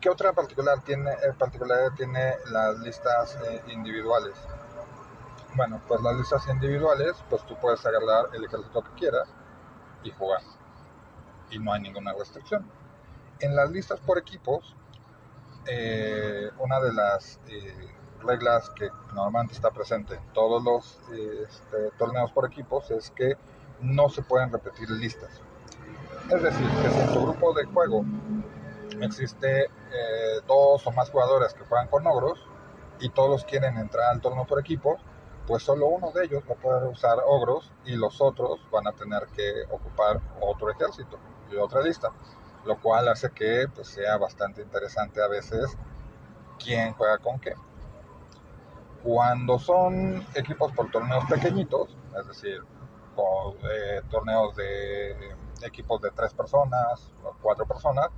¿Qué 0.00 0.10
otra 0.10 0.32
particular 0.32 0.82
tiene, 0.82 1.10
eh, 1.10 1.32
particularidad 1.38 1.92
tiene 1.94 2.34
las 2.50 2.78
listas 2.80 3.38
eh, 3.48 3.62
individuales? 3.68 4.36
Bueno, 5.54 5.80
pues 5.88 6.02
las 6.02 6.16
listas 6.16 6.46
individuales, 6.48 7.16
pues 7.30 7.44
tú 7.46 7.56
puedes 7.56 7.84
agarrar 7.86 8.26
el 8.34 8.44
ejército 8.44 8.82
que 8.82 8.90
quieras 8.92 9.28
y 10.02 10.10
jugar. 10.10 10.42
Y 11.50 11.58
no 11.58 11.72
hay 11.72 11.80
ninguna 11.80 12.12
restricción. 12.12 12.70
En 13.40 13.56
las 13.56 13.70
listas 13.70 13.98
por 14.00 14.18
equipos, 14.18 14.76
eh, 15.66 16.50
una 16.58 16.78
de 16.80 16.92
las 16.92 17.40
reglas 18.22 18.70
que 18.70 18.90
normalmente 19.14 19.54
está 19.54 19.70
presente 19.70 20.14
en 20.14 20.32
todos 20.32 20.62
los 20.62 21.00
este, 21.10 21.90
torneos 21.98 22.32
por 22.32 22.46
equipos 22.46 22.90
es 22.90 23.10
que 23.10 23.36
no 23.80 24.08
se 24.08 24.22
pueden 24.22 24.52
repetir 24.52 24.90
listas. 24.90 25.40
Es 26.30 26.42
decir, 26.42 26.68
que 26.82 26.90
si 26.90 27.14
tu 27.14 27.22
grupo 27.22 27.54
de 27.54 27.64
juego 27.64 28.04
existe 29.02 29.64
eh, 29.64 30.40
dos 30.46 30.86
o 30.86 30.90
más 30.92 31.10
jugadores 31.10 31.54
que 31.54 31.64
juegan 31.64 31.88
con 31.88 32.06
ogros 32.06 32.46
y 33.00 33.10
todos 33.10 33.44
quieren 33.44 33.76
entrar 33.76 34.12
al 34.12 34.20
torneo 34.20 34.46
por 34.46 34.60
equipos, 34.60 35.00
pues 35.46 35.62
solo 35.62 35.86
uno 35.86 36.10
de 36.12 36.24
ellos 36.24 36.42
va 36.48 36.54
a 36.54 36.58
poder 36.58 36.84
usar 36.84 37.18
ogros 37.24 37.72
y 37.84 37.96
los 37.96 38.20
otros 38.20 38.60
van 38.70 38.86
a 38.86 38.92
tener 38.92 39.26
que 39.34 39.64
ocupar 39.70 40.20
otro 40.40 40.70
ejército 40.70 41.18
y 41.50 41.56
otra 41.56 41.82
lista, 41.82 42.10
lo 42.64 42.80
cual 42.80 43.08
hace 43.08 43.30
que 43.30 43.66
pues, 43.74 43.88
sea 43.88 44.16
bastante 44.16 44.62
interesante 44.62 45.22
a 45.22 45.28
veces 45.28 45.76
quién 46.58 46.92
juega 46.94 47.18
con 47.18 47.38
qué. 47.38 47.54
Cuando 49.02 49.58
son 49.58 50.26
equipos 50.34 50.72
por 50.72 50.90
torneos 50.90 51.24
pequeñitos, 51.26 51.96
es 52.18 52.26
decir, 52.26 52.60
eh, 53.70 54.02
torneos 54.10 54.54
de 54.56 55.34
equipos 55.62 56.00
de 56.02 56.10
tres 56.10 56.34
personas 56.34 57.12
o 57.24 57.34
cuatro 57.40 57.66
personas, 57.66 58.08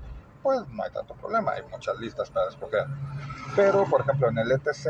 pues 0.42 0.66
no 0.68 0.82
hay 0.82 0.90
tanto 0.90 1.14
problema, 1.14 1.52
hay 1.52 1.62
muchas 1.70 1.98
listas 1.98 2.30
para 2.30 2.48
escoger. 2.48 2.86
Pero, 3.56 3.84
por 3.84 4.02
ejemplo, 4.02 4.28
en 4.28 4.38
el 4.38 4.52
ETC 4.52 4.86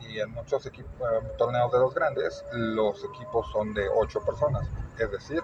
y 0.00 0.20
en 0.20 0.30
muchos 0.32 0.66
eh, 0.66 0.72
torneos 1.36 1.72
de 1.72 1.78
los 1.78 1.94
grandes, 1.94 2.44
los 2.52 3.04
equipos 3.04 3.50
son 3.52 3.74
de 3.74 3.88
ocho 3.88 4.20
personas. 4.20 4.68
Es 4.98 5.10
decir, 5.10 5.42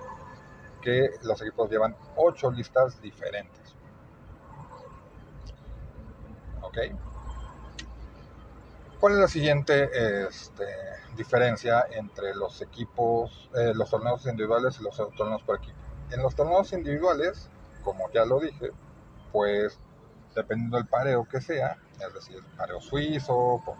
que 0.80 1.10
los 1.22 1.40
equipos 1.40 1.70
llevan 1.70 1.96
ocho 2.16 2.50
listas 2.50 3.00
diferentes. 3.00 3.74
¿Ok? 6.62 6.78
¿Cuál 9.00 9.14
es 9.14 9.18
la 9.18 9.28
siguiente 9.28 9.90
este, 10.26 10.66
diferencia 11.16 11.86
entre 11.90 12.34
los 12.34 12.62
equipos, 12.62 13.50
eh, 13.54 13.72
los 13.74 13.90
torneos 13.90 14.24
individuales 14.26 14.78
y 14.80 14.82
los 14.82 14.96
torneos 14.96 15.42
por 15.42 15.58
equipo? 15.58 15.78
En 16.10 16.22
los 16.22 16.34
torneos 16.34 16.72
individuales, 16.72 17.50
como 17.82 18.10
ya 18.12 18.24
lo 18.24 18.40
dije, 18.40 18.72
pues 19.34 19.76
dependiendo 20.32 20.76
del 20.76 20.86
pareo 20.86 21.28
que 21.28 21.40
sea, 21.40 21.76
es 21.98 22.14
decir, 22.14 22.40
pareo 22.56 22.80
suizo, 22.80 23.60
por 23.64 23.76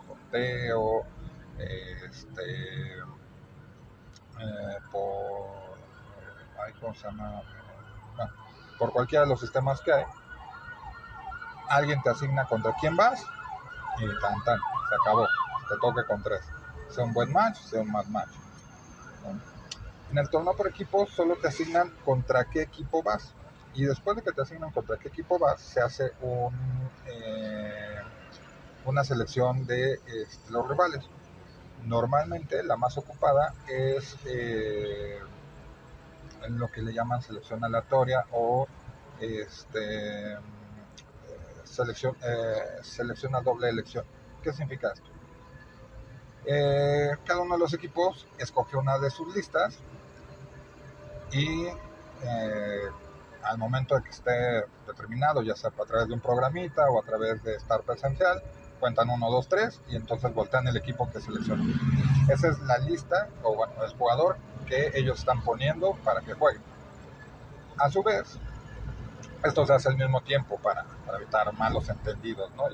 este, 1.57 2.99
eh, 2.99 4.79
por, 4.91 5.79
ay, 6.59 6.73
¿cómo 6.81 6.93
se 6.93 7.07
llama? 7.07 7.41
Bueno, 8.17 8.33
por 8.81 8.93
cualquiera 8.93 9.25
de 9.25 9.31
los 9.31 9.39
sistemas 9.39 9.81
que 9.81 9.93
hay, 9.93 10.05
alguien 11.69 12.03
te 12.03 12.11
asigna 12.11 12.47
contra 12.47 12.75
quién 12.81 12.97
vas 12.97 13.25
y 13.99 14.07
tan 14.21 14.43
tan, 14.43 14.59
se 14.89 14.95
acabó, 14.97 15.29
te 15.69 15.77
toque 15.81 16.05
con 16.05 16.21
tres, 16.21 16.43
sea 16.89 17.05
un 17.05 17.13
buen 17.13 17.33
match, 17.33 17.59
sea 17.59 17.81
un 17.81 17.93
mal 17.93 18.09
match. 18.09 18.35
En 20.11 20.19
el 20.19 20.29
torneo 20.29 20.57
por 20.57 20.67
equipos 20.67 21.11
solo 21.11 21.37
te 21.37 21.47
asignan 21.47 21.95
contra 22.05 22.45
qué 22.45 22.63
equipo 22.63 23.05
vas 23.05 23.33
y 23.75 23.85
después 23.85 24.17
de 24.17 24.23
que 24.23 24.33
te 24.33 24.43
asignan 24.43 24.71
contra 24.71 24.97
qué 24.97 25.09
equipo 25.09 25.39
vas, 25.39 25.61
se 25.61 25.81
hace 25.81 26.13
eh, 27.07 27.99
una 28.85 29.05
selección 29.05 29.67
de 29.67 29.95
este, 29.95 30.51
los 30.51 30.69
rivales. 30.69 31.05
Normalmente 31.85 32.63
la 32.63 32.77
más 32.77 32.97
ocupada 32.97 33.53
es 33.69 34.17
eh, 34.27 35.19
lo 36.49 36.69
que 36.69 36.83
le 36.83 36.93
llaman 36.93 37.21
selección 37.21 37.65
aleatoria 37.65 38.25
o 38.33 38.67
este, 39.21 40.39
selección, 41.65 42.17
eh, 42.23 43.35
a 43.35 43.41
doble 43.41 43.69
elección. 43.69 44.05
¿Qué 44.43 44.53
significa 44.53 44.93
esto? 44.93 45.11
Eh, 46.47 47.11
cada 47.25 47.41
uno 47.41 47.55
de 47.55 47.61
los 47.61 47.73
equipos 47.73 48.27
escoge 48.39 48.77
una 48.77 48.99
de 48.99 49.11
sus 49.11 49.35
listas 49.35 49.79
y 51.33 51.67
eh, 52.23 52.89
al 53.45 53.59
momento 53.59 53.95
de 53.95 54.03
que 54.03 54.11
esté 54.11 54.65
determinado, 54.87 55.43
ya 55.43 55.55
sea 55.57 55.71
a 55.71 55.85
través 55.85 56.09
de 56.09 56.15
un 56.15 56.21
programita 56.21 56.89
o 56.91 57.01
a 57.01 57.05
través 57.05 57.43
de 57.43 57.55
estar 57.55 57.83
presencial, 57.83 58.43
cuentan 58.81 59.09
1, 59.09 59.31
2, 59.31 59.49
3 59.49 59.81
y 59.89 59.97
entonces 59.97 60.35
voltean 60.35 60.67
el 60.69 60.77
equipo 60.77 61.11
que 61.11 61.21
seleccionan. 61.21 61.73
Esa 62.29 62.49
es 62.49 62.59
la 62.61 62.79
lista, 62.79 63.29
o 63.43 63.55
bueno, 63.55 63.73
el 63.85 63.93
jugador 63.97 64.37
que 64.67 64.93
ellos 64.95 65.19
están 65.19 65.43
poniendo 65.43 65.93
para 66.05 66.21
que 66.21 66.35
juegue. 66.35 66.61
A 67.79 67.91
su 67.91 68.03
vez, 68.03 68.39
esto 69.43 69.67
se 69.67 69.73
hace 69.75 69.89
al 69.89 69.97
mismo 69.97 70.21
tiempo 70.23 70.59
para, 70.59 70.85
para 71.05 71.19
evitar 71.19 71.53
malos 71.55 71.89
entendidos, 71.89 72.51
¿no? 72.57 72.65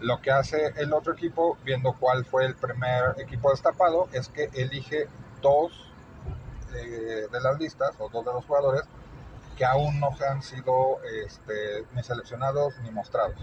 Lo 0.00 0.20
que 0.20 0.32
hace 0.32 0.72
el 0.76 0.92
otro 0.92 1.12
equipo, 1.12 1.56
viendo 1.64 1.92
cuál 1.92 2.24
fue 2.24 2.44
el 2.44 2.56
primer 2.56 3.20
equipo 3.20 3.50
destapado, 3.50 4.08
es 4.12 4.28
que 4.28 4.50
elige 4.54 5.06
dos 5.40 5.72
eh, 6.74 7.28
de 7.30 7.40
las 7.40 7.58
listas, 7.58 7.94
o 7.98 8.08
dos 8.08 8.24
de 8.24 8.32
los 8.32 8.44
jugadores, 8.44 8.82
que 9.56 9.64
aún 9.64 10.00
no 10.00 10.10
han 10.28 10.42
sido 10.42 11.00
este, 11.24 11.86
ni 11.94 12.02
seleccionados 12.02 12.78
ni 12.82 12.90
mostrados. 12.90 13.36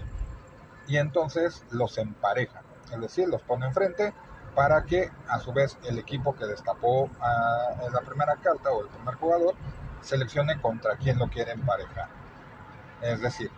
Y 0.86 0.96
entonces 0.96 1.64
los 1.70 1.98
empareja, 1.98 2.62
es 2.92 3.00
decir, 3.00 3.28
los 3.28 3.42
pone 3.42 3.66
enfrente 3.66 4.12
para 4.54 4.84
que 4.84 5.10
a 5.28 5.38
su 5.38 5.52
vez 5.52 5.78
el 5.84 5.98
equipo 5.98 6.34
que 6.34 6.46
destapó 6.46 7.08
a, 7.20 7.86
en 7.86 7.92
la 7.92 8.00
primera 8.00 8.36
carta 8.36 8.70
o 8.70 8.82
el 8.82 8.88
primer 8.88 9.14
jugador 9.14 9.54
seleccione 10.00 10.60
contra 10.60 10.96
quién 10.96 11.18
lo 11.18 11.28
quiere 11.28 11.52
emparejar. 11.52 12.08
Es 13.02 13.20
decir, 13.20 13.50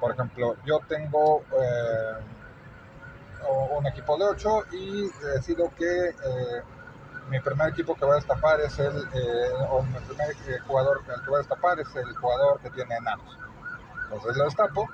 por 0.00 0.12
ejemplo, 0.12 0.56
yo 0.64 0.80
tengo 0.88 1.42
eh, 1.52 2.20
un 3.76 3.86
equipo 3.86 4.16
de 4.18 4.24
8 4.24 4.64
y 4.72 5.08
decido 5.34 5.72
que 5.76 6.08
eh, 6.08 6.62
mi 7.28 7.40
primer 7.40 7.68
equipo 7.68 7.94
que 7.94 8.04
voy 8.04 8.12
a 8.12 8.16
destapar 8.16 8.60
es 8.60 8.78
el, 8.78 8.96
eh, 9.12 9.50
o 9.70 9.82
mi 9.82 9.98
primer 10.00 10.30
eh, 10.30 10.58
jugador 10.66 11.02
que 11.04 11.12
voy 11.26 11.36
a 11.36 11.38
destapar 11.38 11.80
es 11.80 11.96
el 11.96 12.14
jugador 12.16 12.60
que 12.60 12.70
tiene 12.70 12.96
enanos. 12.96 13.38
Entonces 14.04 14.36
lo 14.36 14.44
destapo 14.44 14.88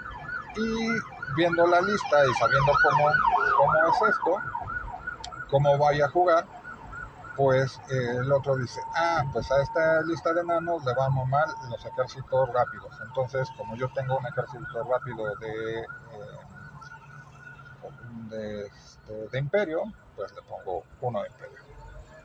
y 0.57 0.89
viendo 1.37 1.67
la 1.67 1.81
lista 1.81 2.27
y 2.27 2.35
sabiendo 2.35 2.73
cómo, 2.83 3.09
cómo 3.59 3.75
es 3.87 4.15
esto, 4.15 4.37
cómo 5.51 5.79
vaya 5.79 6.07
a 6.07 6.09
jugar, 6.09 6.47
pues 7.37 7.81
eh, 7.91 8.17
el 8.21 8.33
otro 8.33 8.57
dice, 8.57 8.81
ah, 8.95 9.25
pues 9.33 9.51
a 9.51 9.63
esta 9.63 10.03
lista 10.03 10.33
de 10.33 10.41
enanos 10.41 10.85
le 10.85 10.95
vamos 10.95 11.29
mal 11.29 11.49
los 11.71 11.85
ejércitos 11.85 12.53
rápidos. 12.53 12.99
Entonces, 13.07 13.49
como 13.57 13.75
yo 13.77 13.89
tengo 13.95 14.19
un 14.19 14.27
ejército 14.27 14.85
rápido 14.85 15.35
de, 15.37 15.87
de, 18.29 18.67
este, 18.67 19.29
de 19.31 19.39
imperio, 19.39 19.83
pues 20.17 20.33
le 20.35 20.43
pongo 20.43 20.85
uno 21.01 21.23
de 21.23 21.29
imperio. 21.29 21.63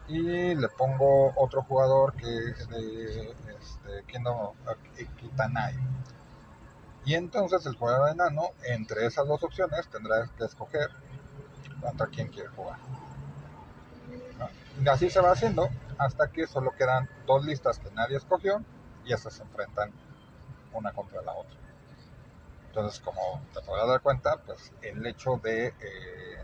Y 0.08 0.56
le 0.56 0.70
pongo 0.70 1.34
otro 1.36 1.63
jugador 1.63 2.13
que 2.13 2.50
es 2.50 2.70
de 2.70 3.32
este, 3.60 4.04
Kingdom 4.08 4.54
Kitanai. 5.17 5.76
Y 7.06 7.15
entonces 7.15 7.65
el 7.65 7.76
jugador 7.76 8.10
enano, 8.10 8.52
entre 8.63 9.06
esas 9.06 9.28
dos 9.28 9.43
opciones, 9.43 9.88
tendrá 9.88 10.30
que 10.38 10.46
escoger 10.46 10.89
contra 11.82 12.08
quién 12.08 12.28
quiere 12.28 12.50
jugar. 12.50 12.78
Y 14.84 14.88
así 14.89 15.10
se 15.10 15.20
va 15.22 15.32
haciendo 15.32 15.70
hasta 15.98 16.28
que 16.32 16.48
solo 16.48 16.72
quedan 16.76 17.10
dos 17.26 17.43
listas 17.46 17.80
que 17.80 17.89
nadie 17.91 18.17
escogió 18.17 18.63
y 19.06 19.13
estas 19.13 19.34
se 19.36 19.43
enfrentan 19.43 19.91
una 20.74 20.91
contra 20.93 21.22
la 21.22 21.34
otra. 21.34 21.58
Entonces, 22.67 23.00
como 23.00 23.41
te 23.54 23.62
podrás 23.62 23.88
dar 23.88 24.02
cuenta, 24.02 24.38
pues 24.46 24.72
el 24.82 25.06
hecho 25.06 25.39
de, 25.41 25.67
eh, 25.67 26.38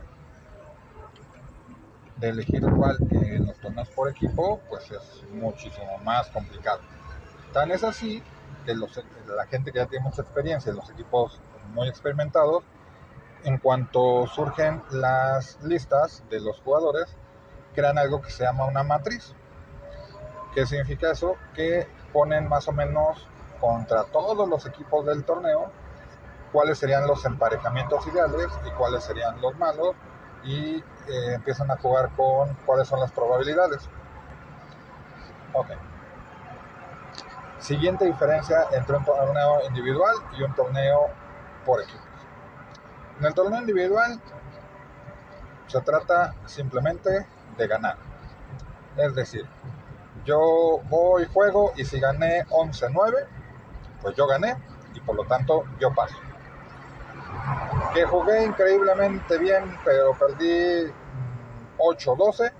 de 2.23 2.29
elegir 2.29 2.63
igual 2.63 2.97
en 3.11 3.47
los 3.47 3.57
torneos 3.57 3.89
por 3.89 4.07
equipo, 4.07 4.61
pues 4.69 4.89
es 4.91 5.23
muchísimo 5.33 5.97
más 6.05 6.29
complicado. 6.29 6.79
Tan 7.51 7.69
es 7.69 7.83
así 7.83 8.23
que 8.65 8.73
los, 8.73 8.95
la 9.27 9.45
gente 9.47 9.73
que 9.73 9.79
ya 9.79 9.87
tiene 9.87 10.05
mucha 10.05 10.21
experiencia, 10.21 10.71
los 10.71 10.89
equipos 10.89 11.41
muy 11.73 11.89
experimentados, 11.89 12.63
en 13.43 13.57
cuanto 13.57 14.25
surgen 14.27 14.81
las 14.91 15.61
listas 15.63 16.23
de 16.29 16.39
los 16.39 16.61
jugadores, 16.61 17.13
crean 17.75 17.97
algo 17.97 18.21
que 18.21 18.31
se 18.31 18.45
llama 18.45 18.67
una 18.67 18.83
matriz. 18.83 19.33
¿Qué 20.55 20.65
significa 20.65 21.11
eso? 21.11 21.35
Que 21.53 21.87
ponen 22.13 22.47
más 22.47 22.69
o 22.69 22.71
menos 22.71 23.27
contra 23.59 24.05
todos 24.05 24.47
los 24.47 24.65
equipos 24.65 25.05
del 25.05 25.25
torneo 25.25 25.71
cuáles 26.53 26.77
serían 26.77 27.05
los 27.05 27.25
emparejamientos 27.25 28.07
ideales 28.07 28.47
y 28.65 28.69
cuáles 28.77 29.03
serían 29.03 29.41
los 29.41 29.57
malos 29.57 29.95
y 30.43 30.77
eh, 31.07 31.33
empiezan 31.33 31.71
a 31.71 31.77
jugar 31.77 32.11
con 32.15 32.53
cuáles 32.65 32.87
son 32.87 32.99
las 32.99 33.11
probabilidades. 33.11 33.89
Ok. 35.53 35.67
Siguiente 37.59 38.05
diferencia 38.05 38.67
entre 38.71 38.97
un 38.97 39.05
torneo 39.05 39.65
individual 39.67 40.15
y 40.37 40.43
un 40.43 40.53
torneo 40.53 41.07
por 41.65 41.81
equipos. 41.81 42.01
En 43.19 43.25
el 43.25 43.33
torneo 43.33 43.59
individual 43.59 44.19
se 45.67 45.81
trata 45.81 46.33
simplemente 46.45 47.25
de 47.57 47.67
ganar. 47.67 47.97
Es 48.97 49.15
decir, 49.15 49.47
yo 50.25 50.81
voy, 50.89 51.25
juego 51.33 51.73
y 51.75 51.85
si 51.85 51.99
gané 51.99 52.45
11-9, 52.47 53.25
pues 54.01 54.15
yo 54.15 54.27
gané 54.27 54.57
y 54.93 54.99
por 54.99 55.15
lo 55.15 55.25
tanto 55.25 55.63
yo 55.79 55.93
paso. 55.93 56.15
Que 57.93 58.05
jugué 58.05 58.43
increíblemente 58.43 59.37
bien, 59.37 59.77
pero 59.85 60.13
perdí 60.17 60.91
8-12, 61.77 62.51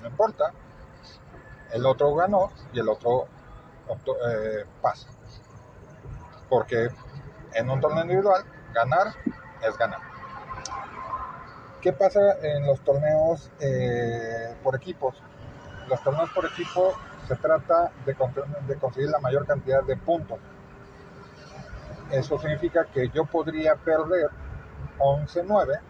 no 0.00 0.08
importa. 0.08 0.52
El 1.72 1.84
otro 1.86 2.14
ganó 2.14 2.52
y 2.72 2.78
el 2.78 2.88
otro 2.88 3.26
eh, 3.88 4.64
pasa. 4.80 5.08
Porque 6.48 6.88
en 7.54 7.68
un 7.68 7.80
torneo 7.80 8.02
individual, 8.02 8.44
ganar 8.72 9.08
es 9.60 9.76
ganar. 9.76 10.00
¿Qué 11.80 11.92
pasa 11.92 12.20
en 12.40 12.64
los 12.64 12.80
torneos 12.80 13.50
eh, 13.58 14.54
por 14.62 14.76
equipos? 14.76 15.20
Los 15.88 16.00
torneos 16.04 16.30
por 16.30 16.46
equipo 16.46 16.94
se 17.26 17.34
trata 17.34 17.90
de, 18.06 18.16
de 18.68 18.76
conseguir 18.76 19.10
la 19.10 19.18
mayor 19.18 19.46
cantidad 19.46 19.82
de 19.82 19.96
puntos. 19.96 20.38
Eso 22.12 22.38
significa 22.38 22.84
que 22.84 23.08
yo 23.08 23.24
podría 23.24 23.74
perder 23.74 24.30
11-9, 24.98 25.80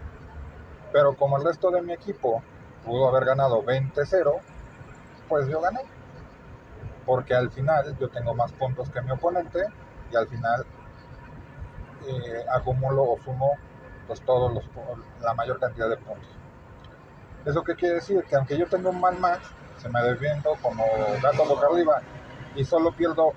pero 0.92 1.16
como 1.16 1.36
el 1.38 1.44
resto 1.44 1.70
de 1.70 1.82
mi 1.82 1.92
equipo 1.92 2.42
pudo 2.84 3.08
haber 3.08 3.24
ganado 3.24 3.62
20-0, 3.62 4.40
pues 5.28 5.48
yo 5.48 5.60
gané. 5.60 5.80
Porque 7.06 7.34
al 7.34 7.50
final 7.50 7.96
yo 7.98 8.08
tengo 8.08 8.34
más 8.34 8.52
puntos 8.52 8.90
que 8.90 9.02
mi 9.02 9.10
oponente 9.10 9.64
y 10.10 10.16
al 10.16 10.26
final 10.28 10.64
eh, 12.06 12.44
acumulo 12.52 13.02
o 13.02 13.18
sumo 13.24 13.56
pues 14.06 14.20
todos 14.22 14.52
los, 14.52 14.64
la 15.20 15.34
mayor 15.34 15.58
cantidad 15.58 15.88
de 15.88 15.96
puntos. 15.96 16.28
¿Eso 17.44 17.62
qué 17.62 17.74
quiere 17.74 17.96
decir? 17.96 18.24
Que 18.24 18.36
aunque 18.36 18.56
yo 18.56 18.66
tenga 18.66 18.90
un 18.90 19.00
mal 19.00 19.18
match, 19.18 19.42
se 19.78 19.88
me 19.88 20.02
defiendo 20.02 20.56
como 20.62 20.84
gato 21.22 21.44
boca 21.44 21.66
arriba 21.66 22.00
y 22.54 22.64
solo 22.64 22.92
pierdo 22.92 23.32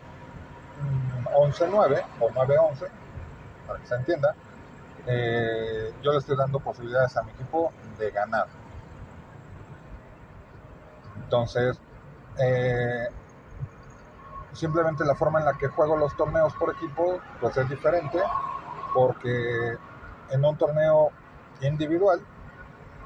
11-9 1.34 2.04
o 2.20 2.30
9-11, 2.30 2.88
para 3.68 3.80
que 3.80 3.86
se 3.86 3.96
entienda, 3.96 4.36
eh, 5.08 5.94
yo 6.02 6.12
le 6.12 6.18
estoy 6.18 6.36
dando 6.36 6.60
posibilidades 6.60 7.16
a 7.18 7.24
mi 7.24 7.32
equipo 7.32 7.72
de 7.98 8.12
ganar. 8.12 8.48
Entonces, 11.16 11.80
eh, 12.38 13.08
simplemente 14.54 15.06
la 15.06 15.16
forma 15.16 15.40
en 15.40 15.46
la 15.46 15.54
que 15.54 15.68
juego 15.68 15.98
los 15.98 16.16
torneos 16.16 16.54
por 16.56 16.72
equipo, 16.72 17.20
pues 17.40 17.56
es 17.58 17.70
diferente, 17.70 18.20
porque 18.94 19.78
en 20.32 20.46
un 20.46 20.58
torneo 20.58 21.10
individual, 21.62 22.22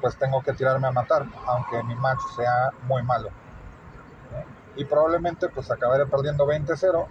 pues 0.00 0.16
tengo 0.16 0.42
que 0.42 0.52
tirarme 0.52 0.88
a 0.88 0.92
matar, 0.92 1.26
aunque 1.46 1.82
mi 1.84 1.94
match 1.94 2.20
sea 2.36 2.70
muy 2.82 3.02
malo. 3.02 3.28
Y 4.74 4.84
probablemente 4.84 5.48
pues 5.48 5.70
acabaré 5.70 6.06
perdiendo 6.06 6.46
20-0, 6.46 7.06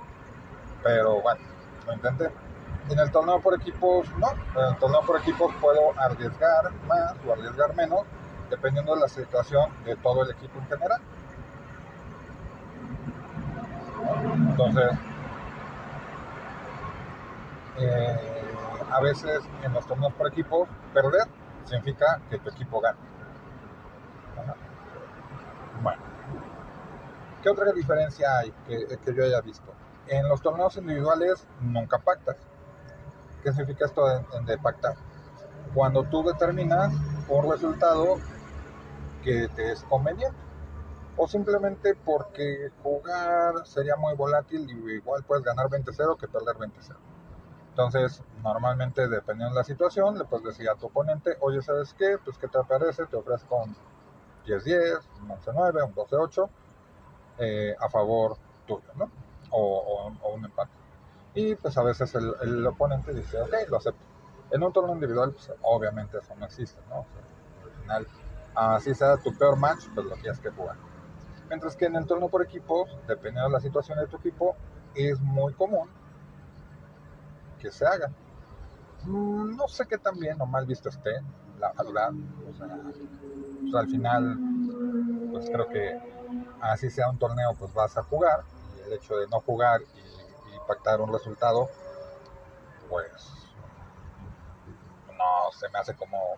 pero 0.83 1.21
bueno, 1.21 1.41
lo 1.87 1.93
intenté. 1.93 2.31
En 2.89 2.99
el 2.99 3.11
torneo 3.11 3.39
por 3.39 3.55
equipos, 3.55 4.07
no. 4.17 4.31
En 4.59 4.73
el 4.73 4.77
torneo 4.77 5.01
por 5.01 5.19
equipos 5.19 5.53
puedo 5.61 5.97
arriesgar 5.99 6.71
más 6.87 7.13
o 7.27 7.33
arriesgar 7.33 7.75
menos, 7.75 8.01
dependiendo 8.49 8.95
de 8.95 9.01
la 9.01 9.07
situación 9.07 9.71
de 9.85 9.95
todo 9.97 10.23
el 10.23 10.31
equipo 10.31 10.59
en 10.59 10.67
general. 10.67 11.01
Entonces, 14.49 14.91
eh, 17.77 18.41
a 18.91 18.99
veces 18.99 19.41
en 19.63 19.73
los 19.73 19.85
torneos 19.85 20.13
por 20.13 20.27
equipos, 20.27 20.67
perder 20.93 21.27
significa 21.65 22.19
que 22.29 22.37
tu 22.39 22.49
equipo 22.49 22.81
gana. 22.81 22.97
Bueno, 25.81 26.01
¿qué 27.41 27.49
otra 27.49 27.71
diferencia 27.71 28.37
hay 28.37 28.51
que, 28.67 28.99
que, 29.03 29.13
yo 29.15 29.23
haya 29.23 29.41
visto? 29.41 29.73
En 30.07 30.27
los 30.27 30.41
torneos 30.41 30.75
individuales 30.77 31.47
nunca 31.61 31.97
pactas. 31.97 32.37
¿Qué 33.41 33.51
significa 33.51 33.85
esto 33.85 34.05
de, 34.07 34.25
de 34.45 34.57
pactar? 34.59 34.95
Cuando 35.73 36.05
tú 36.05 36.23
determinas 36.23 37.03
un 37.27 37.49
resultado 37.51 38.21
que 39.21 39.49
te 39.49 39.71
es 39.71 39.83
conveniente. 39.83 40.37
o 41.17 41.27
simplemente 41.27 41.95
porque 41.95 42.71
jugar 42.83 43.65
sería 43.65 43.95
muy 43.97 44.15
volátil 44.15 44.69
y 44.69 44.93
igual 44.95 45.23
puedes 45.25 45.43
ganar 45.45 45.69
20-0 45.69 46.17
que 46.17 46.27
perder 46.27 46.57
20-0. 46.57 46.97
Entonces, 47.71 48.23
normalmente, 48.43 49.07
dependiendo 49.09 49.55
de 49.55 49.61
la 49.61 49.65
situación, 49.65 50.17
le 50.17 50.25
puedes 50.25 50.45
decir 50.45 50.69
a 50.69 50.75
tu 50.75 50.87
oponente, 50.87 51.37
oye, 51.41 51.61
¿sabes 51.61 51.93
qué? 51.95 52.17
Pues, 52.23 52.37
¿qué 52.37 52.47
te 52.49 52.59
parece? 52.67 53.05
Te 53.07 53.17
ofrezco 53.17 53.57
un 53.63 53.75
10-10, 54.45 55.01
un 55.21 55.29
11-9, 55.31 55.83
un 55.83 55.93
12-8 55.95 56.49
eh, 57.39 57.75
a 57.79 57.89
favor 57.89 58.37
tuyo, 58.67 58.83
¿no? 58.95 59.11
O, 59.51 59.61
o- 59.79 60.13
o 60.29 60.35
un 60.35 60.45
empate. 60.45 60.71
Y 61.33 61.55
pues 61.55 61.77
a 61.77 61.83
veces 61.83 62.13
el, 62.15 62.33
el 62.41 62.65
oponente 62.67 63.13
dice, 63.13 63.39
ok, 63.41 63.53
lo 63.69 63.77
acepto. 63.77 64.03
En 64.51 64.63
un 64.63 64.73
torneo 64.73 64.93
individual, 64.93 65.31
pues 65.31 65.51
obviamente 65.61 66.17
eso 66.17 66.35
no 66.35 66.45
existe, 66.45 66.79
¿no? 66.89 67.05
Al 67.63 67.71
final, 67.81 68.07
así 68.53 68.93
sea 68.93 69.17
tu 69.17 69.33
peor 69.37 69.57
match, 69.57 69.85
pues 69.95 70.05
lo 70.07 70.15
tienes 70.17 70.39
que 70.39 70.49
jugar. 70.49 70.75
Mientras 71.47 71.75
que 71.75 71.85
en 71.85 71.95
el 71.95 72.05
torneo 72.05 72.29
por 72.29 72.41
equipos, 72.43 72.89
dependiendo 73.07 73.43
de 73.43 73.49
la 73.53 73.59
situación 73.61 73.97
de 73.99 74.07
tu 74.07 74.17
equipo, 74.17 74.55
es 74.95 75.19
muy 75.21 75.53
común 75.53 75.89
que 77.59 77.71
se 77.71 77.85
haga. 77.85 78.11
Mm, 79.05 79.55
No 79.55 79.67
sé 79.67 79.85
qué 79.87 79.97
tan 79.97 80.19
bien 80.19 80.39
o 80.41 80.45
mal 80.45 80.65
visto 80.65 80.89
esté, 80.89 81.11
la 81.59 81.71
verdad. 81.73 82.11
O 82.49 82.53
sea, 82.57 82.77
pues 83.61 83.75
al 83.75 83.87
final, 83.87 84.37
pues 85.31 85.49
creo 85.49 85.67
que 85.69 85.99
así 86.61 86.89
sea 86.89 87.09
un 87.09 87.17
torneo, 87.17 87.53
pues 87.57 87.73
vas 87.73 87.97
a 87.97 88.03
jugar. 88.03 88.41
Y 88.77 88.87
el 88.87 88.93
hecho 88.93 89.15
de 89.15 89.27
no 89.27 89.39
jugar 89.41 89.81
y, 89.81 90.10
y 90.63 90.67
pactar 90.67 91.01
un 91.01 91.11
resultado, 91.11 91.69
pues 92.89 93.11
no 95.07 95.51
se 95.51 95.69
me 95.69 95.79
hace 95.79 95.95
como 95.95 96.35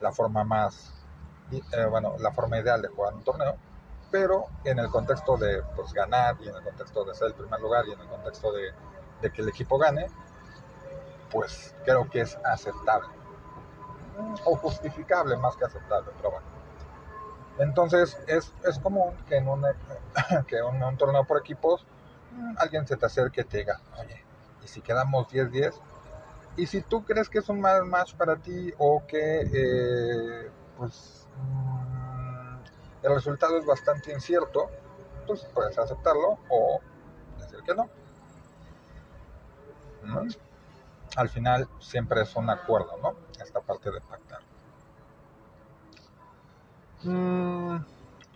la 0.00 0.12
forma 0.12 0.44
más, 0.44 0.92
eh, 1.50 1.84
bueno, 1.86 2.16
la 2.18 2.32
forma 2.32 2.58
ideal 2.58 2.82
de 2.82 2.88
jugar 2.88 3.14
un 3.14 3.24
torneo. 3.24 3.56
Pero 4.10 4.46
en 4.64 4.78
el 4.78 4.88
contexto 4.88 5.36
de 5.36 5.62
pues, 5.76 5.92
ganar 5.92 6.36
y 6.40 6.48
en 6.48 6.54
el 6.54 6.62
contexto 6.62 7.04
de 7.04 7.14
ser 7.14 7.28
el 7.28 7.34
primer 7.34 7.60
lugar 7.60 7.86
y 7.86 7.92
en 7.92 8.00
el 8.00 8.08
contexto 8.08 8.52
de, 8.52 8.72
de 9.20 9.30
que 9.30 9.42
el 9.42 9.48
equipo 9.48 9.78
gane, 9.78 10.06
pues 11.30 11.74
creo 11.84 12.08
que 12.08 12.22
es 12.22 12.38
aceptable. 12.44 13.08
O 14.44 14.56
justificable 14.56 15.36
más 15.36 15.56
que 15.56 15.64
aceptable, 15.64 16.10
pero 16.16 16.30
bueno. 16.32 16.46
Entonces 17.58 18.18
es, 18.26 18.52
es 18.64 18.78
común 18.78 19.14
que 19.28 19.36
en 19.36 19.48
un, 19.48 19.64
que 20.46 20.58
en 20.58 20.82
un 20.82 20.96
torneo 20.96 21.24
por 21.24 21.38
equipos 21.38 21.84
alguien 22.56 22.86
se 22.86 22.96
te 22.96 23.06
acerque 23.06 23.42
y 23.42 23.44
te 23.44 23.58
diga, 23.58 23.80
oye, 23.98 24.24
¿y 24.64 24.68
si 24.68 24.80
quedamos 24.80 25.28
10-10? 25.28 25.74
Y 26.56 26.66
si 26.66 26.82
tú 26.82 27.04
crees 27.04 27.28
que 27.28 27.38
es 27.38 27.48
un 27.48 27.60
mal 27.60 27.84
match 27.84 28.14
para 28.14 28.36
ti 28.36 28.72
o 28.78 29.04
que 29.06 29.48
eh, 29.52 30.50
pues 30.76 31.26
mm, 31.36 32.56
el 33.04 33.14
resultado 33.14 33.58
es 33.58 33.64
bastante 33.64 34.12
incierto, 34.12 34.68
pues 35.26 35.44
puedes 35.54 35.78
aceptarlo 35.78 36.38
o 36.50 36.80
decir 37.38 37.60
que 37.64 37.74
no. 37.74 37.88
¿Mm? 40.02 40.28
Al 41.16 41.28
final 41.28 41.68
siempre 41.80 42.22
es 42.22 42.34
un 42.36 42.50
acuerdo, 42.50 42.96
¿no? 43.02 43.14
Esta 43.40 43.60
parte 43.60 43.90
de 43.90 44.00
pactar. 44.00 44.40
Mm, 47.04 47.76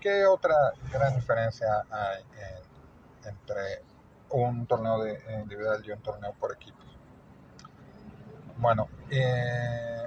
¿Qué 0.00 0.26
otra 0.26 0.54
gran 0.92 1.14
diferencia 1.16 1.84
hay 1.90 2.22
en- 2.22 2.71
entre 3.24 3.82
un 4.30 4.66
torneo 4.66 5.02
de, 5.02 5.12
eh, 5.14 5.40
individual 5.42 5.82
y 5.84 5.90
un 5.90 6.00
torneo 6.00 6.32
por 6.38 6.52
equipos? 6.52 6.86
Bueno, 8.56 8.88
eh, 9.10 10.06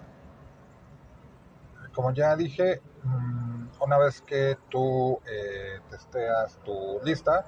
como 1.94 2.12
ya 2.14 2.36
dije, 2.36 2.82
mm, 3.04 3.68
una 3.82 3.98
vez 3.98 4.22
que 4.22 4.58
tú 4.70 5.20
eh, 5.26 5.80
testeas 5.90 6.58
tu 6.64 7.00
lista, 7.04 7.46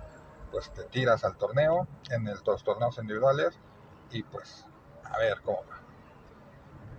pues 0.51 0.71
te 0.73 0.84
tiras 0.86 1.23
al 1.23 1.36
torneo, 1.38 1.88
en 2.10 2.27
el- 2.27 2.39
los 2.45 2.63
torneos 2.63 2.97
individuales, 2.97 3.58
y 4.12 4.23
pues 4.23 4.65
a 5.03 5.17
ver 5.17 5.41
cómo 5.41 5.60
va. 5.69 5.77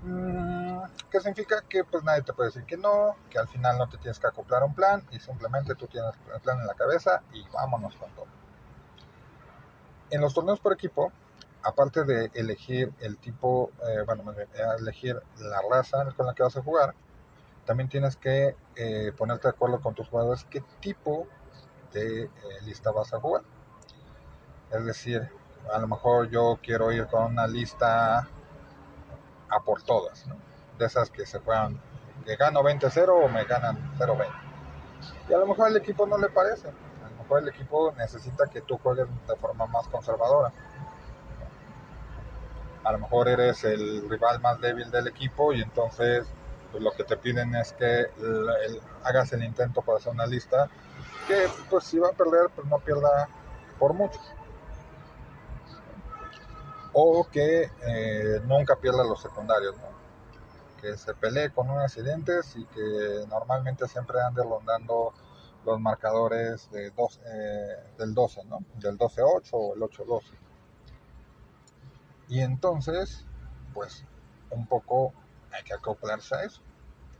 Mm, 0.02 0.82
¿Qué 1.10 1.20
significa? 1.20 1.62
Que 1.68 1.84
pues 1.84 2.04
nadie 2.04 2.22
te 2.22 2.32
puede 2.32 2.48
decir 2.50 2.64
que 2.64 2.76
no, 2.76 3.16
que 3.30 3.38
al 3.38 3.48
final 3.48 3.78
no 3.78 3.88
te 3.88 3.98
tienes 3.98 4.18
que 4.18 4.26
acoplar 4.26 4.62
a 4.62 4.66
un 4.66 4.74
plan 4.74 5.02
y 5.10 5.18
simplemente 5.20 5.74
tú 5.74 5.86
tienes 5.86 6.14
el 6.34 6.40
plan 6.40 6.60
en 6.60 6.66
la 6.66 6.74
cabeza 6.74 7.22
y 7.32 7.42
vámonos 7.48 7.96
con 7.96 8.10
todo. 8.12 8.26
En 10.10 10.20
los 10.20 10.34
torneos 10.34 10.60
por 10.60 10.72
equipo, 10.72 11.12
aparte 11.62 12.04
de 12.04 12.30
elegir 12.34 12.92
el 13.00 13.18
tipo, 13.18 13.70
eh, 13.86 14.02
bueno, 14.06 14.32
eh, 14.32 14.46
elegir 14.78 15.20
la 15.38 15.60
raza 15.70 16.04
con 16.16 16.26
la 16.26 16.34
que 16.34 16.42
vas 16.42 16.56
a 16.56 16.62
jugar, 16.62 16.94
también 17.66 17.88
tienes 17.88 18.16
que 18.16 18.56
eh, 18.76 19.12
ponerte 19.16 19.48
de 19.48 19.50
acuerdo 19.50 19.80
con 19.80 19.94
tus 19.94 20.08
jugadores 20.08 20.46
qué 20.48 20.62
tipo 20.80 21.26
de 21.92 22.30
lista 22.64 22.90
vas 22.90 23.12
a 23.12 23.20
jugar. 23.20 23.42
Es 24.70 24.84
decir, 24.84 25.28
a 25.72 25.78
lo 25.78 25.88
mejor 25.88 26.30
yo 26.30 26.58
quiero 26.62 26.92
ir 26.92 27.06
con 27.06 27.32
una 27.32 27.46
lista 27.46 28.28
a 29.50 29.60
por 29.64 29.82
todas. 29.82 30.24
De 30.78 30.86
esas 30.86 31.10
que 31.10 31.26
se 31.26 31.40
juegan, 31.40 31.80
que 32.24 32.36
gano 32.36 32.62
20-0 32.62 33.08
o 33.08 33.28
me 33.28 33.44
ganan 33.44 33.76
0-20. 33.98 34.26
Y 35.28 35.34
a 35.34 35.38
lo 35.38 35.46
mejor 35.46 35.68
al 35.68 35.76
equipo 35.76 36.06
no 36.06 36.18
le 36.18 36.28
parece. 36.28 36.68
Mejor 37.28 37.42
el 37.42 37.48
equipo 37.50 37.92
necesita 37.98 38.46
que 38.46 38.62
tú 38.62 38.78
juegues 38.78 39.06
de 39.26 39.36
forma 39.36 39.66
más 39.66 39.86
conservadora. 39.88 40.50
A 42.84 42.92
lo 42.92 42.98
mejor 43.00 43.28
eres 43.28 43.64
el 43.64 44.08
rival 44.08 44.40
más 44.40 44.58
débil 44.62 44.90
del 44.90 45.08
equipo 45.08 45.52
y 45.52 45.60
entonces 45.60 46.26
pues, 46.72 46.82
lo 46.82 46.90
que 46.92 47.04
te 47.04 47.18
piden 47.18 47.54
es 47.54 47.74
que 47.74 48.06
hagas 49.04 49.30
el 49.34 49.44
intento 49.44 49.82
para 49.82 49.98
hacer 49.98 50.10
una 50.10 50.26
lista 50.26 50.70
que 51.26 51.48
pues 51.68 51.84
si 51.84 51.98
va 51.98 52.08
a 52.08 52.12
perder 52.12 52.48
pues 52.54 52.66
no 52.66 52.78
pierda 52.78 53.28
por 53.78 53.92
mucho 53.92 54.18
o 56.94 57.28
que 57.30 57.70
eh, 57.86 58.40
nunca 58.46 58.76
pierda 58.76 59.04
los 59.04 59.20
secundarios, 59.20 59.76
que 60.80 60.96
se 60.96 61.12
pelee 61.12 61.50
con 61.50 61.68
unos 61.68 61.84
accidentes 61.84 62.56
y 62.56 62.64
que 62.64 63.26
normalmente 63.28 63.86
siempre 63.86 64.18
ande 64.22 64.42
rondando 64.42 65.12
los 65.68 65.80
marcadores 65.80 66.68
eh, 66.72 66.90
del 67.98 68.14
12, 68.14 68.44
¿no? 68.44 68.64
del 68.76 68.98
12-8 68.98 69.48
o 69.52 69.74
el 69.74 69.80
8-12. 69.80 70.22
Y 72.28 72.40
entonces, 72.40 73.24
pues 73.74 74.04
un 74.50 74.66
poco 74.66 75.12
hay 75.52 75.62
que 75.62 75.74
acoplarse 75.74 76.34
a 76.34 76.44
eso, 76.44 76.60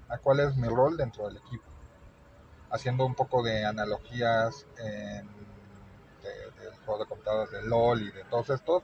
a 0.09 0.19
cuál 0.19 0.41
es 0.41 0.57
mi 0.57 0.69
rol 0.69 0.97
dentro 0.97 1.27
del 1.29 1.37
equipo. 1.37 1.65
Haciendo 2.71 3.07
un 3.07 3.15
poco 3.15 3.43
de 3.43 3.65
analogías 3.65 4.67
de, 4.77 5.25
del 6.63 6.75
juego 6.85 7.01
de 7.01 7.07
computadoras 7.07 7.51
de 7.51 7.63
LOL 7.63 8.03
y 8.03 8.11
de 8.11 8.25
todos 8.25 8.51
estos, 8.51 8.83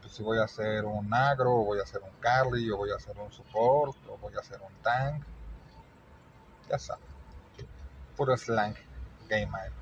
pues 0.00 0.12
si 0.12 0.22
voy 0.22 0.38
a 0.38 0.44
hacer 0.44 0.84
un 0.84 1.12
agro, 1.12 1.50
voy 1.64 1.80
a 1.80 1.82
hacer 1.82 2.02
un 2.02 2.18
carry, 2.20 2.70
o 2.70 2.76
voy 2.76 2.90
a 2.90 2.96
hacer 2.96 3.18
un 3.18 3.32
support, 3.32 3.96
o 4.08 4.16
voy 4.18 4.34
a 4.36 4.40
hacer 4.40 4.60
un 4.60 4.82
tank. 4.82 5.24
Ya 6.70 6.78
sabes. 6.78 7.04
Puro 8.16 8.36
slang 8.36 8.87
gamer. 9.28 9.72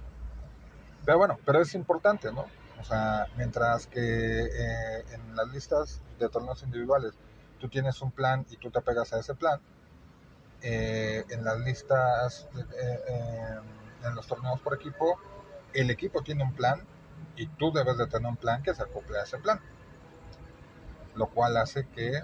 Pero 1.05 1.19
bueno, 1.19 1.39
pero 1.45 1.61
es 1.61 1.75
importante, 1.75 2.33
¿no? 2.33 2.47
O 2.81 2.85
sea, 2.85 3.27
mientras 3.37 3.87
que 3.87 4.01
eh, 4.01 5.05
en 5.13 5.35
las 5.35 5.49
listas 5.49 6.03
de 6.19 6.29
torneos 6.29 6.63
individuales 6.63 7.15
tú 7.59 7.69
tienes 7.69 8.03
un 8.03 8.11
plan 8.11 8.45
y 8.51 8.57
tú 8.57 8.71
te 8.71 8.81
pegas 8.83 9.13
a 9.13 9.21
ese 9.21 9.35
plan, 9.35 9.61
eh, 10.63 11.25
en 11.31 11.45
las 11.45 11.59
listas, 11.61 12.49
eh, 12.57 13.61
en 14.05 14.15
los 14.15 14.27
torneos 14.27 14.61
por 14.61 14.75
equipo, 14.75 15.19
el 15.73 15.91
equipo 15.91 16.23
tiene 16.23 16.45
un 16.45 16.53
plan 16.53 16.83
y 17.37 17.47
tú 17.47 17.73
debes 17.73 17.99
de 17.99 18.07
tener 18.07 18.29
un 18.29 18.37
plan 18.37 18.63
que 18.63 18.75
se 18.75 18.83
acople 18.83 19.19
a 19.19 19.23
ese 19.23 19.39
plan 19.39 19.61
lo 21.17 21.27
cual 21.29 21.57
hace 21.57 21.87
que 21.89 22.23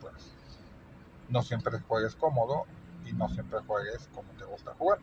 pues 0.00 0.14
no 1.28 1.42
siempre 1.42 1.78
juegues 1.80 2.16
cómodo 2.16 2.64
y 3.04 3.12
no 3.12 3.28
siempre 3.28 3.60
juegues 3.66 4.08
como 4.14 4.28
te 4.32 4.44
gusta 4.44 4.74
jugar. 4.74 4.98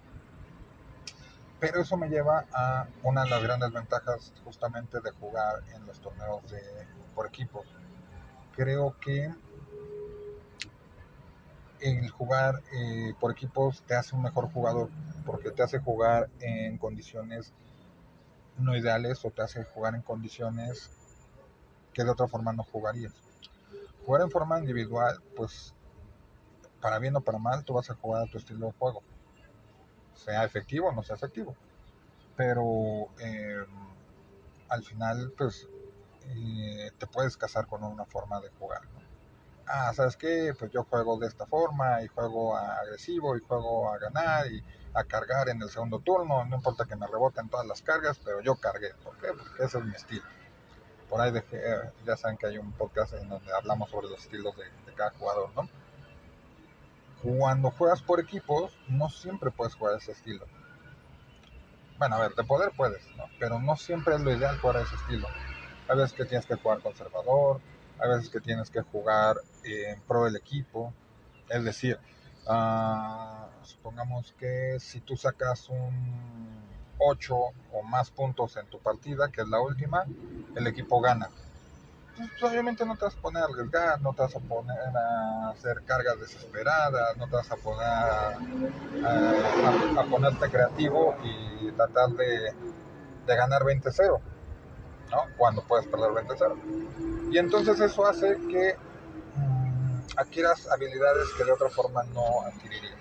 Pero 1.62 1.80
eso 1.80 1.95
me 1.95 2.10
lleva 2.10 2.45
a 2.52 2.88
una 3.04 3.24
de 3.24 3.30
las 3.30 3.43
grandes 3.43 3.71
ventajas 3.71 4.34
justamente 4.43 5.00
de 5.00 5.12
jugar 5.12 5.62
en 5.76 5.86
los 5.86 6.02
torneos 6.02 6.41
de, 6.50 6.60
por 7.13 7.28
equipos. 7.28 7.67
Creo 8.56 8.97
que 9.00 9.32
el 11.80 12.10
jugar 12.10 12.63
eh, 12.74 13.13
por 13.19 13.32
equipos 13.32 13.84
te 13.84 13.95
hace 13.95 14.15
un 14.15 14.24
mejor 14.24 14.52
jugador 14.52 14.89
porque 15.24 15.52
te 15.52 15.62
hace 15.62 15.78
jugar 15.78 16.30
en 16.39 16.80
condiciones 16.80 17.54
no 18.58 18.76
ideales 18.76 19.24
o 19.24 19.30
te 19.30 19.43
hace 19.43 19.63
jugar 19.63 19.93
en 19.93 20.02
condiciones 20.02 20.89
que 21.93 22.04
de 22.04 22.10
otra 22.10 22.28
forma 22.28 22.54
no 22.54 22.63
jugarías. 22.63 23.13
Jugar 24.04 24.24
en 24.24 24.32
forma 24.32 24.58
individual, 24.58 25.21
pues 25.36 25.76
para 26.82 26.97
bien 26.97 27.15
o 27.15 27.21
para 27.21 27.38
mal, 27.38 27.63
tú 27.63 27.74
vas 27.74 27.91
a 27.91 27.95
jugar 27.95 28.24
a 28.24 28.32
tu 28.32 28.39
estilo 28.39 28.65
de 28.65 28.74
juego. 28.74 29.04
Sea 30.23 30.43
efectivo 30.43 30.89
o 30.89 30.91
no 30.91 31.03
sea 31.03 31.15
efectivo. 31.15 31.55
Pero 32.36 33.07
eh, 33.19 33.65
al 34.69 34.84
final, 34.84 35.34
pues 35.38 35.67
eh, 36.29 36.91
te 36.97 37.07
puedes 37.07 37.38
casar 37.38 37.67
con 37.67 37.84
una 37.84 38.05
forma 38.05 38.39
de 38.41 38.49
jugar. 38.60 38.84
¿no? 38.93 39.01
ah, 39.71 39.93
¿sabes 39.93 40.17
qué? 40.17 40.53
Pues 40.57 40.71
yo 40.71 40.84
juego 40.84 41.17
de 41.17 41.27
esta 41.27 41.45
forma 41.45 42.01
y 42.03 42.07
juego 42.07 42.55
a 42.55 42.77
agresivo 42.77 43.38
y 43.38 43.41
juego 43.41 43.91
a 43.91 43.97
ganar 43.97 44.47
y 44.47 44.63
a 44.93 45.03
cargar 45.05 45.49
en 45.49 45.62
el 45.62 45.69
segundo 45.69 45.99
turno, 45.99 46.43
no 46.45 46.55
importa 46.55 46.86
que 46.86 46.95
me 46.95 47.07
reboten 47.07 47.49
todas 47.49 47.65
las 47.65 47.81
cargas, 47.81 48.19
pero 48.23 48.41
yo 48.41 48.55
cargué. 48.55 48.93
¿Por 49.03 49.17
qué? 49.17 49.27
Porque 49.27 49.63
ese 49.63 49.77
es 49.77 49.86
mi 49.86 49.93
estilo. 49.93 50.25
Por 51.10 51.21
ahí 51.21 51.31
dejé, 51.31 51.62
ya 52.05 52.15
saben 52.17 52.38
que 52.38 52.47
hay 52.47 52.57
un 52.57 52.71
podcast 52.73 53.13
en 53.13 53.27
donde 53.29 53.51
hablamos 53.53 53.89
sobre 53.89 54.07
los 54.07 54.19
estilos 54.19 54.55
de, 54.55 54.63
de 54.86 54.93
cada 54.95 55.12
jugador, 55.12 55.49
¿no? 55.55 55.69
Cuando 57.23 57.71
juegas 57.71 58.01
por 58.01 58.19
equipos, 58.19 58.75
no 58.88 59.10
siempre 59.10 59.51
puedes 59.51 59.75
jugar 59.75 59.97
ese 59.97 60.12
estilo. 60.12 60.45
Bueno, 61.99 62.15
a 62.15 62.19
ver, 62.19 62.34
de 62.34 62.43
poder 62.43 62.71
puedes, 62.75 63.03
¿no? 63.15 63.25
Pero 63.39 63.60
no 63.60 63.75
siempre 63.77 64.15
es 64.15 64.21
lo 64.21 64.34
ideal 64.34 64.60
jugar 64.60 64.77
ese 64.77 64.95
estilo. 64.95 65.27
Hay 65.88 65.97
veces 65.97 66.13
que 66.13 66.25
tienes 66.25 66.47
que 66.47 66.55
jugar 66.55 66.79
conservador, 66.79 67.62
hay 67.99 68.10
veces 68.10 68.29
que 68.29 68.39
tienes 68.39 68.71
que 68.71 68.81
jugar 68.81 69.38
en 69.63 70.01
pro 70.01 70.25
del 70.25 70.36
equipo. 70.36 70.93
Es 71.47 71.63
decir, 71.63 71.99
ah, 72.47 73.49
supongamos 73.62 74.34
que 74.39 74.77
si 74.79 75.01
tú 75.01 75.15
sacas 75.15 75.69
un 75.69 76.62
8 76.97 77.36
o 77.36 77.84
más 77.84 78.10
puntos 78.10 78.57
en 78.57 78.65
tu 78.67 78.79
partida, 78.79 79.29
que 79.31 79.41
es 79.41 79.47
la 79.47 79.60
última, 79.60 80.05
el 80.55 80.65
equipo 80.65 81.01
gana. 81.01 81.29
Pues, 82.29 82.51
obviamente 82.51 82.86
no 82.86 82.95
te 82.95 83.05
vas 83.05 83.15
a 83.15 83.21
poner 83.21 83.43
a 83.43 83.45
arriesgar, 83.45 84.01
no 84.01 84.13
te 84.13 84.21
vas 84.21 84.36
a 84.36 84.39
poner 84.39 84.77
a 84.95 85.49
hacer 85.49 85.81
cargas 85.86 86.19
desesperadas, 86.19 87.17
no 87.17 87.27
te 87.27 87.36
vas 87.36 87.51
a 87.51 87.55
poner 87.55 87.88
a, 89.07 90.03
ponerte 90.10 90.49
creativo 90.49 91.15
y 91.23 91.71
tratar 91.71 92.10
de, 92.10 92.53
de 93.25 93.36
ganar 93.36 93.63
20-0, 93.63 94.19
¿no? 95.10 95.17
Cuando 95.38 95.63
puedes 95.63 95.88
perder 95.88 96.12
20-0. 96.12 97.31
Y 97.31 97.38
entonces 97.38 97.79
eso 97.79 98.05
hace 98.05 98.38
que 98.49 98.75
mm, 99.36 99.99
adquieras 100.17 100.67
habilidades 100.71 101.31
que 101.34 101.43
de 101.43 101.51
otra 101.51 101.69
forma 101.69 102.03
no 102.13 102.41
adquirirías. 102.45 102.99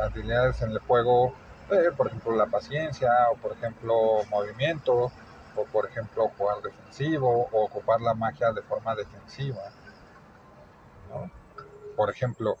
Habilidades 0.00 0.62
en 0.62 0.72
el 0.72 0.78
juego, 0.80 1.34
eh, 1.70 1.90
por 1.96 2.08
ejemplo 2.08 2.34
la 2.34 2.46
paciencia, 2.46 3.10
o 3.30 3.36
por 3.36 3.52
ejemplo 3.52 4.24
movimiento, 4.30 5.12
o 5.56 5.64
por 5.64 5.86
ejemplo 5.88 6.30
jugar 6.36 6.62
defensivo, 6.62 7.48
o 7.52 7.64
ocupar 7.64 8.00
la 8.00 8.14
magia 8.14 8.52
de 8.52 8.62
forma 8.62 8.94
defensiva. 8.94 9.62
¿no? 11.10 11.30
Por 11.96 12.10
ejemplo, 12.10 12.56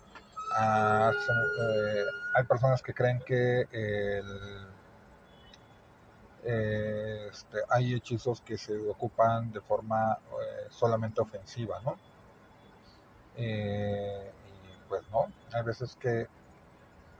ah, 0.56 1.12
eh, 1.12 2.04
hay 2.34 2.44
personas 2.44 2.82
que 2.82 2.92
creen 2.92 3.20
que 3.20 3.66
eh, 3.72 4.22
este, 6.44 7.58
hay 7.70 7.94
hechizos 7.94 8.40
que 8.40 8.58
se 8.58 8.76
ocupan 8.88 9.52
de 9.52 9.60
forma 9.60 10.18
eh, 10.18 10.66
solamente 10.70 11.20
ofensiva, 11.20 11.80
¿no? 11.84 11.96
Y 13.36 14.02
pues 14.88 15.02
no, 15.10 15.32
hay 15.54 15.62
veces 15.62 15.96
que 15.96 16.26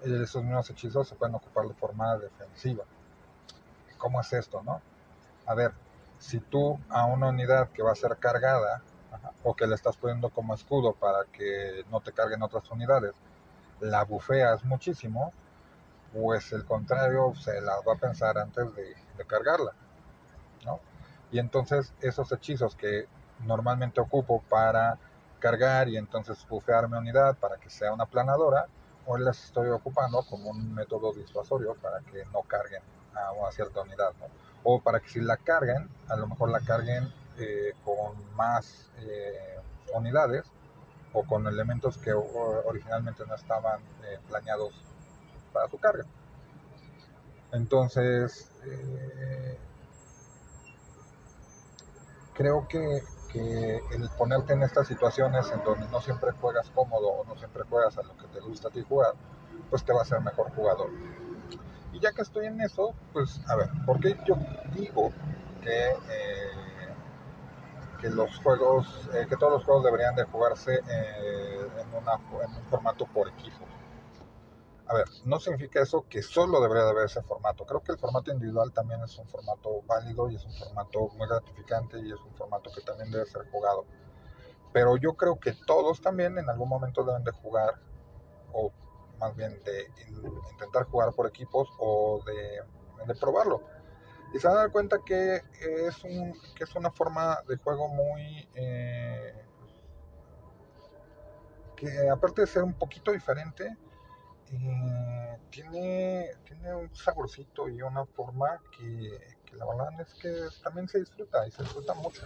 esos 0.03 0.43
mismos 0.43 0.69
hechizos 0.69 1.09
se 1.09 1.15
pueden 1.15 1.35
ocupar 1.35 1.67
de 1.67 1.75
forma 1.75 2.19
defensiva. 2.19 2.85
¿Cómo 3.97 4.21
es 4.21 4.33
esto, 4.33 4.63
no? 4.63 4.83
A 5.47 5.55
ver, 5.55 5.73
si 6.19 6.39
tú 6.41 6.79
a 6.89 7.07
una 7.07 7.29
unidad 7.29 7.69
que 7.71 7.83
va 7.83 7.93
a 7.93 7.97
ser 7.97 8.17
cargada 8.19 8.83
o 9.43 9.55
que 9.55 9.67
le 9.67 9.75
estás 9.75 9.97
poniendo 9.97 10.31
como 10.31 10.55
escudo 10.55 10.93
para 10.93 11.25
que 11.33 11.85
no 11.91 12.01
te 12.01 12.13
carguen 12.13 12.43
otras 12.43 12.71
unidades, 12.71 13.13
la 13.81 14.05
bufeas 14.05 14.65
muchísimo, 14.65 15.33
pues 16.13 16.53
el 16.53 16.65
contrario 16.65 17.35
se 17.35 17.61
la 17.61 17.77
va 17.87 17.95
a 17.95 17.99
pensar 17.99 18.39
antes 18.39 18.75
de, 18.75 18.95
de 19.17 19.25
cargarla, 19.27 19.73
¿no? 20.65 20.79
Y 21.33 21.39
entonces 21.39 21.93
esos 22.01 22.31
hechizos 22.33 22.77
que 22.77 23.07
normalmente 23.45 24.01
ocupo 24.01 24.43
para 24.49 24.99
cargar 25.41 25.89
y 25.89 25.97
entonces 25.97 26.47
bufear 26.49 26.89
mi 26.89 26.97
unidad 26.97 27.37
para 27.37 27.57
que 27.57 27.69
sea 27.69 27.93
una 27.93 28.07
planadora, 28.07 28.67
hoy 29.07 29.23
las 29.23 29.43
estoy 29.45 29.69
ocupando 29.71 30.23
como 30.23 30.51
un 30.51 30.73
método 30.73 31.13
disuasorio 31.13 31.75
para 31.75 32.01
que 32.01 32.25
no 32.27 32.43
carguen 32.43 32.83
a 33.15 33.33
una 33.33 33.51
cierta 33.51 33.81
unidad, 33.81 34.13
¿no? 34.21 34.27
O 34.65 34.81
para 34.81 35.01
que 35.01 35.09
si 35.09 35.21
la 35.21 35.37
carguen, 35.37 35.89
a 36.09 36.17
lo 36.17 36.27
mejor 36.27 36.51
la 36.51 36.61
carguen 36.61 37.13
eh, 37.39 37.73
con 37.85 38.35
más 38.37 38.91
eh, 38.99 39.59
unidades 39.95 40.45
o 41.13 41.25
con 41.25 41.47
elementos 41.47 41.99
que 41.99 42.13
originalmente 42.13 43.25
no 43.27 43.35
estaban 43.35 43.81
eh, 44.05 44.19
planeados 44.29 44.75
para 45.53 45.69
su 45.69 45.79
carga. 45.79 46.05
Entonces, 47.53 48.49
creo 52.35 52.67
que, 52.69 53.03
que 53.31 53.77
el 53.93 54.09
ponerte 54.17 54.55
en 54.55 54.63
estas 54.63 54.89
situaciones 54.89 55.51
en 55.53 55.63
donde 55.65 55.87
no 55.89 56.01
siempre 56.01 56.33
juegas 56.33 56.71
cómodo 56.71 57.09
o 57.09 57.25
no 57.25 57.37
siempre 57.37 57.65
juegas 57.69 57.99
a 57.99 58.03
lo 58.03 58.17
que 58.17 58.27
te 58.29 58.41
gusta 58.41 58.69
a 58.69 58.71
ti 58.71 58.83
jugar, 58.83 59.13
pues 59.69 59.85
te 59.85 59.93
va 59.93 60.01
a 60.01 60.03
hacer 60.03 60.21
mejor 60.21 60.51
jugador. 60.55 60.91
Y 61.93 62.01
ya 62.01 62.13
que 62.13 62.23
estoy 62.23 62.47
en 62.47 62.61
eso, 62.61 62.95
pues 63.13 63.41
a 63.49 63.57
ver, 63.57 63.69
¿por 63.85 64.01
qué 64.01 64.17
yo 64.27 64.37
digo 64.75 65.11
que, 65.63 65.91
eh, 65.91 66.95
que 68.01 68.09
los 68.11 68.37
juegos, 68.39 69.09
eh, 69.15 69.27
que 69.29 69.37
todos 69.37 69.53
los 69.53 69.65
juegos 69.65 69.85
deberían 69.85 70.15
de 70.15 70.25
jugarse 70.25 70.75
eh, 70.75 71.67
en, 71.81 71.95
una, 71.95 72.15
en 72.45 72.55
un 72.57 72.65
formato 72.71 73.07
por 73.07 73.29
equipo? 73.29 73.67
A 74.87 74.95
ver, 74.95 75.07
no 75.25 75.39
significa 75.39 75.81
eso 75.81 76.05
que 76.09 76.23
solo 76.23 76.61
debería 76.61 76.85
de 76.85 76.91
haber 76.91 77.07
ese 77.07 77.23
formato. 77.23 77.65
Creo 77.65 77.83
que 77.83 77.93
el 77.93 77.99
formato 77.99 78.33
individual 78.33 78.73
también 78.73 79.01
es 79.03 79.17
un 79.19 79.27
formato 79.29 79.83
válido 79.87 80.31
y 80.31 80.37
es 80.37 80.45
un 80.45 80.53
formato 80.53 81.09
muy 81.17 81.27
gratificante 81.29 81.99
y 82.01 82.13
es 82.13 82.21
un 82.21 82.35
formato 82.35 82.71
que 82.75 82.83
también 82.83 83.11
debe 83.11 83.25
ser 83.27 83.49
jugado. 83.51 83.87
Pero 84.73 84.97
yo 84.97 85.15
creo 85.15 85.39
que 85.39 85.53
todos 85.67 86.01
también 86.01 86.39
en 86.39 86.49
algún 86.49 86.69
momento 86.69 87.05
deben 87.05 87.25
de 87.25 87.31
jugar, 87.31 87.75
o 88.53 88.73
más 89.23 89.37
bien 89.37 89.63
de 89.63 89.85
in- 90.09 90.43
intentar 90.51 90.85
jugar 90.87 91.13
por 91.13 91.29
equipos 91.29 91.69
o 91.79 92.23
de, 92.27 93.15
probarlo. 93.21 93.63
Y 94.35 94.39
se 94.39 94.49
van 94.49 94.57
a 94.57 94.61
dar 94.61 94.73
cuenta 94.73 94.99
que 95.05 95.37
es, 95.61 96.05
un, 96.05 96.35
que 96.57 96.65
es 96.65 96.75
una 96.75 96.91
forma 96.91 97.39
de 97.47 97.57
juego 97.57 97.89
muy... 97.89 98.49
eh, 98.55 99.47
que 101.77 102.09
aparte 102.11 102.43
de 102.43 102.47
ser 102.47 102.63
un 102.63 102.75
poquito 102.75 103.13
diferente, 103.13 103.77
tiene, 105.51 106.31
tiene 106.45 106.75
un 106.75 106.95
saborcito 106.95 107.69
y 107.69 107.81
una 107.83 108.05
forma 108.07 108.61
que, 108.77 109.19
la 109.57 109.67
verdad 109.67 110.01
es 110.01 110.15
que 110.15 110.33
también 110.63 110.89
se 110.89 110.99
disfruta 111.01 111.47
y 111.47 111.51
se 111.51 111.63
disfruta 111.63 111.95
mucho. 111.95 112.23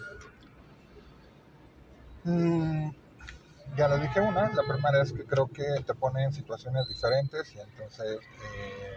Mm, 2.23 2.89
ya 3.75 3.87
le 3.87 3.99
dije 3.99 4.19
una, 4.19 4.49
la 4.53 4.63
primera 4.63 5.01
es 5.01 5.13
que 5.13 5.25
creo 5.25 5.47
que 5.47 5.63
te 5.85 5.93
pone 5.93 6.23
en 6.23 6.33
situaciones 6.33 6.87
diferentes 6.87 7.53
y 7.53 7.59
entonces 7.59 8.19
eh, 8.55 8.95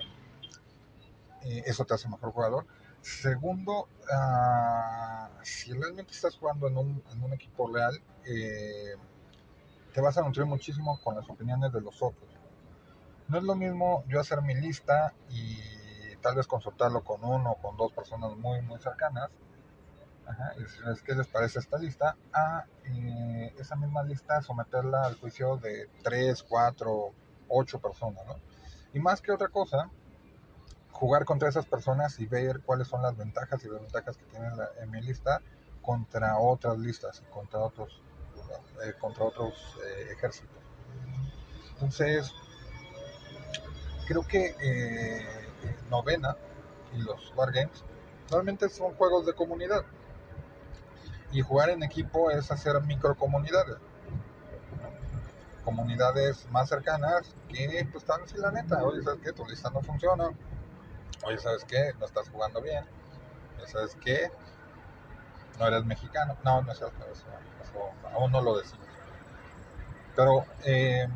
eh, 1.42 1.62
eso 1.66 1.84
te 1.84 1.94
hace 1.94 2.08
mejor 2.08 2.32
jugador. 2.32 2.66
Segundo, 3.00 3.88
ah, 4.12 5.28
si 5.42 5.72
realmente 5.72 6.12
estás 6.12 6.36
jugando 6.36 6.68
en 6.68 6.76
un, 6.76 7.02
en 7.12 7.22
un 7.22 7.32
equipo 7.32 7.72
real, 7.72 8.00
eh, 8.26 8.94
te 9.92 10.00
vas 10.00 10.16
a 10.18 10.22
nutrir 10.22 10.46
muchísimo 10.46 11.00
con 11.02 11.16
las 11.16 11.28
opiniones 11.28 11.72
de 11.72 11.80
los 11.80 12.02
otros. 12.02 12.30
No 13.28 13.38
es 13.38 13.44
lo 13.44 13.54
mismo 13.54 14.04
yo 14.08 14.20
hacer 14.20 14.42
mi 14.42 14.54
lista 14.54 15.14
y 15.30 16.16
tal 16.20 16.36
vez 16.36 16.46
consultarlo 16.46 17.02
con 17.02 17.24
uno 17.24 17.52
o 17.52 17.56
con 17.56 17.76
dos 17.76 17.92
personas 17.92 18.36
muy, 18.36 18.60
muy 18.62 18.78
cercanas 18.78 19.30
ajá, 20.30 20.52
y 20.56 20.62
decirles 20.62 21.02
qué 21.02 21.14
les 21.14 21.26
parece 21.26 21.58
esta 21.58 21.78
lista, 21.78 22.16
a 22.32 22.64
eh, 22.84 23.54
esa 23.58 23.76
misma 23.76 24.02
lista 24.02 24.40
someterla 24.42 25.04
al 25.04 25.16
juicio 25.16 25.56
de 25.56 25.88
tres, 26.02 26.42
cuatro, 26.42 27.12
ocho 27.48 27.80
personas, 27.80 28.24
¿no? 28.26 28.36
Y 28.92 29.00
más 29.00 29.20
que 29.20 29.32
otra 29.32 29.48
cosa, 29.48 29.90
jugar 30.92 31.24
contra 31.24 31.48
esas 31.48 31.66
personas 31.66 32.18
y 32.20 32.26
ver 32.26 32.60
cuáles 32.60 32.88
son 32.88 33.02
las 33.02 33.16
ventajas 33.16 33.64
y 33.64 33.68
desventajas 33.68 34.16
que 34.16 34.24
tiene 34.24 34.54
la, 34.56 34.68
en 34.80 34.90
mi 34.90 35.00
lista 35.00 35.40
contra 35.82 36.38
otras 36.38 36.78
listas, 36.78 37.22
contra 37.30 37.60
otros, 37.60 38.02
eh, 38.84 38.94
contra 39.00 39.24
otros 39.24 39.54
eh, 39.84 40.12
ejércitos. 40.12 40.58
Entonces, 41.74 42.32
creo 44.06 44.26
que 44.26 44.54
Novena 45.88 46.36
y 46.92 46.98
los 46.98 47.32
Wargames 47.34 47.84
realmente 48.30 48.68
son 48.68 48.94
juegos 48.94 49.26
de 49.26 49.32
comunidad. 49.32 49.84
Y 51.32 51.42
jugar 51.42 51.70
en 51.70 51.82
equipo 51.82 52.30
es 52.30 52.50
hacer 52.50 52.80
microcomunidades. 52.82 53.76
¿no? 54.82 55.64
Comunidades 55.64 56.46
más 56.50 56.68
cercanas 56.68 57.34
que 57.48 57.86
pues 57.90 58.02
están 58.04 58.22
así 58.22 58.36
la 58.36 58.50
neta. 58.50 58.82
Oye, 58.82 59.02
¿sabes 59.02 59.20
qué? 59.22 59.32
Tu 59.32 59.46
lista 59.46 59.70
no 59.70 59.80
funciona. 59.82 60.30
Oye, 61.24 61.38
¿sabes 61.38 61.64
qué? 61.64 61.92
No 61.98 62.06
estás 62.06 62.28
jugando 62.28 62.60
bien. 62.60 62.84
Oye, 63.58 63.68
¿sabes 63.68 63.96
qué? 64.02 64.30
No 65.58 65.66
eres 65.66 65.84
mexicano. 65.84 66.36
No, 66.42 66.62
no 66.62 66.72
es 66.72 66.78
eso 66.78 66.90
aún 68.14 68.32
no 68.32 68.40
lo 68.40 68.58
decimos. 68.58 68.86
Pero 70.16 70.44
eh, 70.64 71.08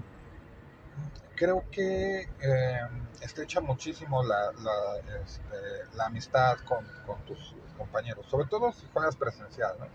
creo 1.35 1.65
que 1.71 2.29
eh, 2.41 2.81
estrecha 3.21 3.61
muchísimo 3.61 4.23
la, 4.23 4.53
la, 4.53 5.21
este, 5.25 5.97
la 5.97 6.07
amistad 6.07 6.59
con, 6.61 6.87
con, 7.07 7.21
tus 7.25 7.55
compañeros, 7.77 8.27
sobre 8.27 8.47
todo 8.47 8.73
si 8.73 8.87
juegas 8.93 9.17
presencial. 9.17 9.75
¿no? 9.79 9.87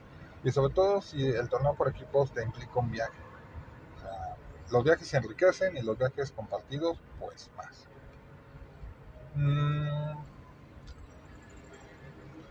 Y 0.44 0.52
sobre 0.52 0.74
todo 0.74 1.02
si 1.02 1.26
el 1.26 1.50
torneo 1.50 1.74
por 1.76 1.90
equipos 1.90 2.32
te 2.32 2.44
implica 2.44 2.72
un 2.76 2.92
viaje. 2.92 3.18
Los 4.72 4.84
viajes 4.84 5.08
se 5.08 5.18
enriquecen 5.18 5.76
y 5.78 5.82
los 5.82 5.98
viajes 5.98 6.32
compartidos, 6.32 6.98
pues 7.20 7.50
más. 7.58 7.88
Mm, 9.36 10.14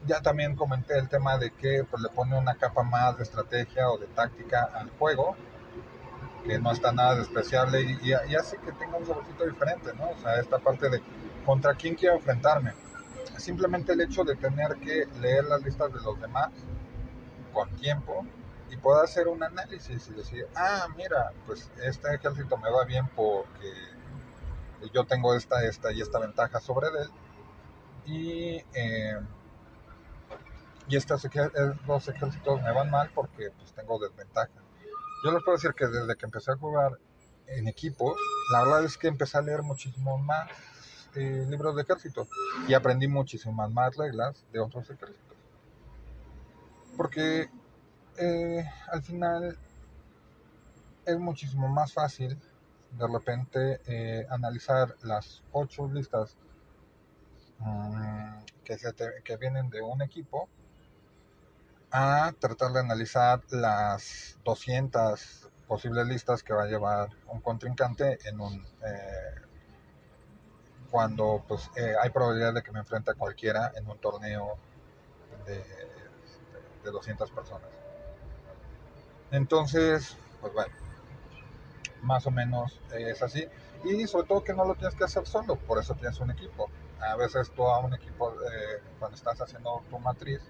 ya 0.06 0.20
también 0.20 0.56
comenté 0.56 0.98
el 0.98 1.08
tema 1.08 1.38
de 1.38 1.50
que 1.50 1.84
pues, 1.88 2.02
le 2.02 2.08
pone 2.08 2.36
una 2.36 2.56
capa 2.56 2.82
más 2.82 3.16
de 3.16 3.22
estrategia 3.22 3.88
o 3.90 3.98
de 3.98 4.06
táctica 4.06 4.64
al 4.64 4.90
juego, 4.98 5.36
que 6.44 6.58
no 6.58 6.72
está 6.72 6.92
nada 6.92 7.14
despreciable 7.14 7.82
y, 7.82 7.98
y, 8.02 8.10
y 8.10 8.34
hace 8.34 8.58
que 8.58 8.72
tenga 8.72 8.96
un 8.96 9.06
saborcito 9.06 9.46
diferente, 9.46 9.92
¿no? 9.94 10.10
O 10.10 10.18
sea, 10.18 10.40
esta 10.40 10.58
parte 10.58 10.88
de 10.90 11.02
contra 11.46 11.74
quién 11.74 11.94
quiero 11.94 12.16
enfrentarme. 12.16 12.72
Simplemente 13.36 13.92
el 13.92 14.00
hecho 14.00 14.24
de 14.24 14.34
tener 14.34 14.76
que 14.76 15.06
leer 15.20 15.44
las 15.44 15.62
listas 15.62 15.92
de 15.92 16.00
los 16.00 16.20
demás 16.20 16.50
con 17.52 17.68
tiempo 17.76 18.24
y 18.70 18.76
poder 18.76 19.04
hacer 19.04 19.28
un 19.28 19.42
análisis 19.42 20.08
y 20.08 20.14
decir, 20.14 20.46
ah, 20.54 20.86
mira, 20.96 21.32
pues 21.46 21.70
este 21.82 22.14
ejército 22.14 22.56
me 22.58 22.70
va 22.70 22.84
bien 22.84 23.08
porque 23.14 23.72
yo 24.92 25.04
tengo 25.04 25.34
esta, 25.34 25.64
esta 25.64 25.92
y 25.92 26.00
esta 26.00 26.18
ventaja 26.18 26.60
sobre 26.60 26.88
él. 26.88 27.10
Y, 28.06 28.64
eh, 28.74 29.18
y 30.88 30.96
estos 30.96 31.24
ejércitos 31.24 32.62
me 32.62 32.72
van 32.72 32.90
mal 32.90 33.10
porque 33.14 33.50
pues 33.56 33.72
tengo 33.72 33.98
desventaja. 33.98 34.50
Yo 35.24 35.32
les 35.32 35.42
puedo 35.42 35.56
decir 35.56 35.74
que 35.74 35.86
desde 35.86 36.16
que 36.16 36.26
empecé 36.26 36.52
a 36.52 36.56
jugar 36.56 36.92
en 37.46 37.68
equipos, 37.68 38.16
la 38.52 38.64
verdad 38.64 38.84
es 38.84 38.96
que 38.96 39.08
empecé 39.08 39.38
a 39.38 39.42
leer 39.42 39.62
muchísimo 39.62 40.16
más 40.18 40.48
eh, 41.14 41.46
libros 41.48 41.74
de 41.74 41.82
ejército 41.82 42.28
y 42.66 42.74
aprendí 42.74 43.08
muchísimas 43.08 43.70
más 43.70 43.96
reglas 43.96 44.44
de 44.52 44.60
otros 44.60 44.88
ejércitos. 44.88 45.27
Porque 46.98 47.48
eh, 48.18 48.64
al 48.92 49.02
final 49.02 49.56
es 51.06 51.18
muchísimo 51.18 51.68
más 51.68 51.94
fácil 51.94 52.36
de 52.90 53.06
repente 53.06 53.80
eh, 53.86 54.26
analizar 54.28 54.96
las 55.02 55.42
ocho 55.52 55.88
listas 55.88 56.36
mmm, 57.60 58.40
que, 58.64 58.76
se 58.78 58.92
que 59.22 59.36
vienen 59.36 59.70
de 59.70 59.80
un 59.80 60.02
equipo 60.02 60.48
a 61.92 62.34
tratar 62.40 62.72
de 62.72 62.80
analizar 62.80 63.42
las 63.50 64.36
200 64.44 65.48
posibles 65.68 66.06
listas 66.06 66.42
que 66.42 66.52
va 66.52 66.64
a 66.64 66.66
llevar 66.66 67.10
un 67.28 67.40
contrincante 67.40 68.18
en 68.28 68.40
un 68.40 68.66
eh, 68.84 69.34
cuando 70.90 71.44
pues 71.46 71.70
eh, 71.76 71.94
hay 72.02 72.10
probabilidad 72.10 72.54
de 72.54 72.62
que 72.62 72.72
me 72.72 72.80
enfrente 72.80 73.12
a 73.12 73.14
cualquiera 73.14 73.72
en 73.76 73.88
un 73.88 73.98
torneo 73.98 74.58
de, 75.46 75.62
de 76.88 76.92
200 76.92 77.30
personas. 77.30 77.68
Entonces, 79.30 80.16
pues 80.40 80.52
bueno, 80.52 80.72
más 82.02 82.26
o 82.26 82.30
menos 82.30 82.80
es 82.92 83.22
así. 83.22 83.46
Y 83.84 84.06
sobre 84.06 84.26
todo 84.26 84.42
que 84.42 84.54
no 84.54 84.64
lo 84.64 84.74
tienes 84.74 84.94
que 84.94 85.04
hacer 85.04 85.26
solo, 85.26 85.56
por 85.56 85.78
eso 85.78 85.94
tienes 85.94 86.18
un 86.20 86.30
equipo. 86.30 86.68
A 87.00 87.16
veces 87.16 87.50
tú 87.54 87.66
a 87.66 87.78
un 87.78 87.94
equipo, 87.94 88.32
eh, 88.32 88.82
cuando 88.98 89.16
estás 89.16 89.40
haciendo 89.40 89.82
tu 89.88 89.98
matriz, 89.98 90.40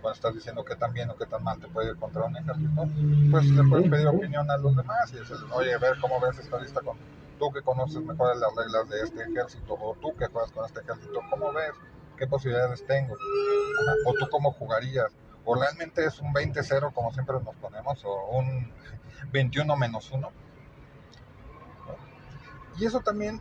cuando 0.00 0.16
estás 0.16 0.34
diciendo 0.34 0.64
que 0.64 0.74
tan 0.74 0.92
bien 0.92 1.10
o 1.10 1.16
que 1.16 1.26
tan 1.26 1.44
mal 1.44 1.60
te 1.60 1.68
puede 1.68 1.90
ir 1.90 1.96
contra 1.96 2.24
un 2.24 2.36
ejército, 2.36 2.88
pues 3.30 3.44
le 3.46 3.62
puedes 3.64 3.88
pedir 3.88 4.06
opinión 4.08 4.50
a 4.50 4.56
los 4.56 4.74
demás 4.74 5.12
y 5.12 5.16
decir, 5.16 5.36
oye, 5.52 5.74
a 5.74 5.78
ver 5.78 5.96
cómo 6.00 6.18
ves 6.20 6.38
esta 6.38 6.58
lista 6.58 6.80
con 6.80 6.96
tú 7.38 7.52
que 7.52 7.62
conoces 7.62 8.02
mejor 8.02 8.36
las 8.36 8.54
reglas 8.54 8.88
de 8.88 9.00
este 9.02 9.22
ejército, 9.22 9.74
o 9.74 9.96
tú 10.00 10.14
que 10.16 10.26
juegas 10.26 10.52
con 10.52 10.64
este 10.64 10.80
ejército, 10.80 11.20
¿cómo 11.28 11.52
ves? 11.52 11.72
¿Qué 12.16 12.26
posibilidades 12.26 12.86
tengo? 12.86 13.14
O 14.06 14.14
tú 14.14 14.28
cómo 14.30 14.52
jugarías. 14.52 15.12
O 15.44 15.54
realmente 15.54 16.04
es 16.04 16.20
un 16.20 16.32
20-0 16.32 16.92
como 16.92 17.12
siempre 17.12 17.36
nos 17.40 17.56
ponemos, 17.56 18.04
o 18.04 18.38
un 18.38 18.72
21 19.32 19.76
menos 19.76 20.10
1. 20.10 20.30
Y 22.78 22.86
eso 22.86 23.00
también 23.00 23.40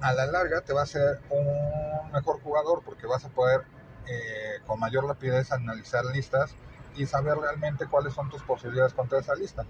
a 0.00 0.12
la 0.12 0.26
larga 0.26 0.60
te 0.60 0.72
va 0.72 0.80
a 0.80 0.84
hacer 0.84 1.20
un 1.30 2.12
mejor 2.12 2.40
jugador 2.42 2.82
porque 2.84 3.06
vas 3.06 3.24
a 3.24 3.28
poder 3.28 3.62
eh, 4.06 4.60
con 4.66 4.78
mayor 4.78 5.06
rapidez 5.06 5.52
analizar 5.52 6.04
listas 6.06 6.54
y 6.96 7.06
saber 7.06 7.38
realmente 7.38 7.86
cuáles 7.86 8.12
son 8.14 8.28
tus 8.28 8.42
posibilidades 8.42 8.92
contra 8.94 9.18
esa 9.18 9.34
lista. 9.34 9.64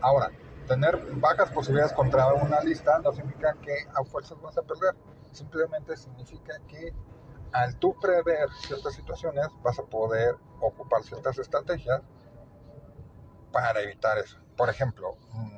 Ahora, 0.00 0.30
tener 0.66 0.98
bajas 1.14 1.50
posibilidades 1.50 1.92
contra 1.92 2.32
una 2.34 2.60
lista 2.60 2.98
no 2.98 3.12
significa 3.12 3.54
que 3.62 3.86
a 3.94 4.04
fuerzas 4.04 4.40
vas 4.42 4.58
a 4.58 4.62
perder, 4.62 4.94
simplemente 5.32 5.96
significa 5.96 6.58
que 6.68 6.92
al 7.56 7.78
tú 7.78 7.96
prever 7.98 8.50
ciertas 8.66 8.94
situaciones 8.94 9.46
vas 9.62 9.78
a 9.78 9.84
poder 9.84 10.34
ocupar 10.60 11.02
ciertas 11.02 11.38
estrategias 11.38 12.02
para 13.50 13.80
evitar 13.80 14.18
eso. 14.18 14.38
Por 14.56 14.68
ejemplo, 14.68 15.16
mmm, 15.32 15.56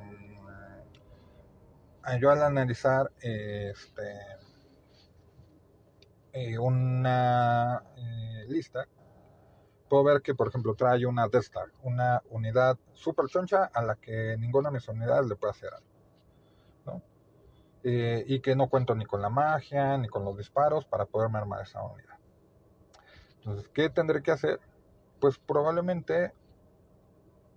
yo 2.21 2.31
al 2.31 2.41
analizar 2.41 3.11
este, 3.19 4.17
eh, 6.31 6.57
una 6.57 7.83
eh, 7.97 8.45
lista, 8.47 8.87
puedo 9.89 10.05
ver 10.05 10.21
que, 10.21 10.35
por 10.35 10.47
ejemplo, 10.47 10.75
trae 10.75 11.05
una 11.05 11.27
Death 11.27 11.47
una 11.83 12.21
unidad 12.29 12.77
super 12.93 13.25
choncha 13.27 13.65
a 13.65 13.83
la 13.83 13.95
que 13.95 14.37
ninguna 14.37 14.69
de 14.69 14.75
mis 14.75 14.87
unidades 14.87 15.27
le 15.27 15.35
puede 15.35 15.51
hacer 15.51 15.73
algo. 15.73 15.98
Eh, 17.83 18.25
y 18.27 18.41
que 18.41 18.55
no 18.55 18.69
cuento 18.69 18.93
ni 18.93 19.05
con 19.05 19.21
la 19.21 19.29
magia, 19.29 19.97
ni 19.97 20.07
con 20.09 20.25
los 20.25 20.37
disparos 20.37 20.85
para 20.85 21.05
poderme 21.05 21.37
armar 21.37 21.61
esa 21.61 21.81
unidad. 21.81 22.17
Entonces, 23.37 23.69
¿qué 23.69 23.89
tendré 23.89 24.21
que 24.21 24.31
hacer? 24.31 24.59
Pues 25.21 25.37
probablemente 25.37 26.33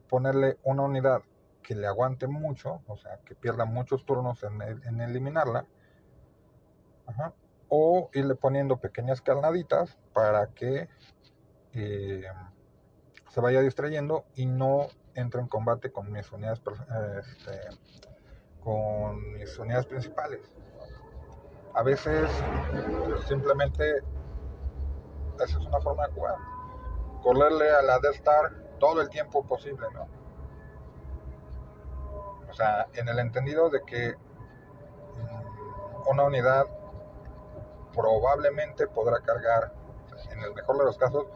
ponerle 0.09 0.59
una 0.63 0.83
unidad 0.83 1.23
que 1.63 1.75
le 1.75 1.87
aguante 1.87 2.27
mucho, 2.27 2.83
o 2.87 2.97
sea, 2.97 3.19
que 3.25 3.35
pierda 3.35 3.65
muchos 3.65 4.05
turnos 4.05 4.43
en, 4.45 4.63
en 4.63 5.01
eliminarla, 5.01 5.67
o 7.69 8.11
irle 8.13 8.35
poniendo 8.35 8.77
pequeñas 8.79 9.21
carnaditas 9.21 9.99
para 10.13 10.49
que 10.49 10.89
eh, 11.73 12.25
se 13.31 13.41
vaya 13.41 13.61
distrayendo 13.61 14.25
y 14.35 14.47
no 14.47 14.89
entre 15.15 15.41
en 15.41 15.49
combate 15.49 15.91
con 15.91 16.13
mis 16.13 16.31
unidades 16.33 16.61
este, 17.27 17.61
con 18.65 19.33
mis 19.33 19.59
unidades 19.59 19.87
principales. 19.87 20.41
A 21.75 21.83
veces 21.83 22.29
pues, 23.07 23.25
simplemente 23.25 24.03
esa 25.37 25.59
es 25.59 25.67
una 25.67 25.81
forma 25.81 26.07
de 26.07 26.13
jugar. 26.13 26.37
Correrle 27.23 27.71
a 27.71 27.83
la 27.83 27.99
Death 27.99 28.17
Star 28.17 28.53
todo 28.79 29.01
el 29.01 29.09
tiempo 29.09 29.45
posible, 29.45 29.87
¿no? 29.93 30.07
O 32.51 32.55
sea, 32.55 32.87
en 32.95 33.09
el 33.09 33.19
entendido 33.19 33.71
de 33.71 33.83
que 33.83 34.15
mmm, 35.17 36.11
una 36.11 36.25
unidad 36.25 36.67
probablemente 37.95 38.87
podrá 38.89 39.21
cargar, 39.21 39.73
en 40.31 40.43
el 40.43 40.55
mejor 40.55 40.79
de 40.79 40.85
los 40.85 40.99
casos, 40.99 41.27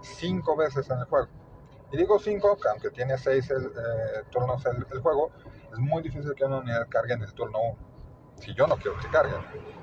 cinco 0.00 0.56
veces 0.56 0.88
en 0.90 0.98
el 0.98 1.04
juego. 1.04 1.28
Y 1.90 1.96
digo 1.96 2.18
cinco, 2.18 2.56
que 2.56 2.68
aunque 2.68 2.90
tiene 2.90 3.18
seis 3.18 3.50
eh, 3.50 3.54
turnos 4.30 4.64
el, 4.66 5.00
juego, 5.02 5.30
es 5.72 5.78
muy 5.78 6.02
difícil 6.02 6.34
que 6.34 6.44
una 6.44 6.58
unidad 6.58 6.86
cargue 6.88 7.14
en 7.14 7.22
el 7.22 7.32
turno 7.32 7.58
1. 7.58 7.78
Si 8.36 8.54
yo 8.54 8.66
no 8.66 8.76
quiero 8.76 8.98
que 8.98 9.08
cargue. 9.08 9.34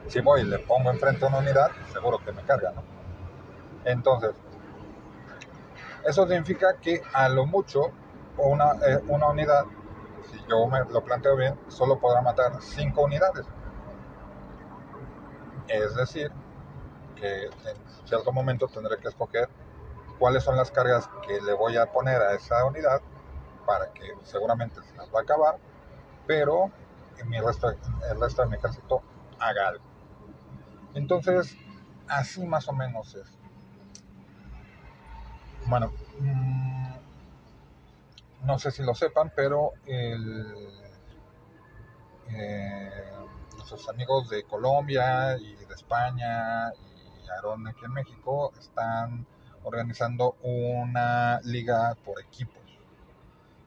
Si 0.08 0.22
voy 0.22 0.42
y 0.42 0.44
le 0.46 0.60
pongo 0.60 0.90
enfrente 0.90 1.26
a 1.26 1.30
una 1.30 1.40
unidad, 1.40 1.72
seguro 1.92 2.20
que 2.24 2.32
me 2.32 2.44
carga, 2.44 2.72
¿no? 2.72 2.84
Entonces, 3.86 4.32
eso 6.06 6.28
significa 6.28 6.76
que 6.78 7.02
a 7.14 7.30
lo 7.30 7.46
mucho 7.46 7.92
una, 8.38 8.72
eh, 8.86 9.00
una 9.08 9.30
unidad, 9.30 9.66
si 10.30 10.38
yo 10.50 10.68
me 10.68 10.80
lo 10.86 11.04
planteo 11.04 11.36
bien, 11.36 11.60
solo 11.68 12.00
podrá 12.00 12.22
matar 12.22 12.62
cinco 12.62 13.04
unidades. 13.04 13.46
Es 15.68 15.96
decir, 15.96 16.32
que 17.16 17.46
en 17.46 18.08
cierto 18.08 18.32
momento 18.32 18.68
tendré 18.68 18.98
que 18.98 19.10
escoger 19.10 19.50
cuáles 20.18 20.44
son 20.44 20.56
las 20.56 20.72
cargas 20.72 21.10
que 21.26 21.40
le 21.42 21.54
voy 21.54 21.78
a 21.78 21.92
poner 21.92 22.22
a 22.22 22.34
esa 22.34 22.66
unidad 22.66 23.02
para 23.66 23.92
que 23.94 24.14
seguramente 24.24 24.82
se 24.82 24.96
las 24.96 25.14
va 25.14 25.20
a 25.20 25.24
acabar, 25.24 25.58
pero 26.30 26.72
en 27.18 27.44
resto, 27.44 27.72
el 27.72 28.22
resto 28.22 28.44
de 28.44 28.50
mi 28.50 28.58
ejército 28.58 29.02
haga 29.40 29.70
algo. 29.70 29.84
Entonces, 30.94 31.58
así 32.08 32.46
más 32.46 32.68
o 32.68 32.74
menos 32.74 33.16
es. 33.16 33.40
Bueno, 35.66 35.92
mmm, 36.20 36.94
no 38.44 38.60
sé 38.60 38.70
si 38.70 38.84
lo 38.84 38.94
sepan, 38.94 39.34
pero 39.36 39.72
el, 39.88 40.70
eh, 42.28 43.12
nuestros 43.56 43.90
amigos 43.90 44.30
de 44.30 44.44
Colombia 44.44 45.36
y 45.36 45.56
de 45.56 45.74
España 45.74 46.72
y 46.76 47.28
Aarón 47.28 47.68
aquí 47.68 47.86
en 47.86 47.94
México 47.94 48.54
están 48.60 49.26
organizando 49.64 50.36
una 50.44 51.42
liga 51.42 51.98
por 52.06 52.22
equipos. 52.22 52.62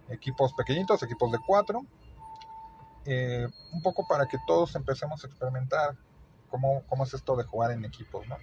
Equipos 0.08 0.52
pequeñitos, 0.52 1.02
equipos 1.02 1.32
de 1.32 1.38
cuatro. 1.44 1.84
Eh, 3.04 3.48
un 3.72 3.82
poco 3.82 4.06
para 4.06 4.26
que 4.26 4.38
todos 4.38 4.74
empecemos 4.76 5.24
a 5.24 5.26
experimentar 5.26 5.96
cómo, 6.50 6.82
cómo, 6.88 7.04
es 7.04 7.14
esto 7.14 7.34
de 7.36 7.44
jugar 7.44 7.72
en 7.72 7.84
equipos, 7.84 8.26
¿no? 8.28 8.36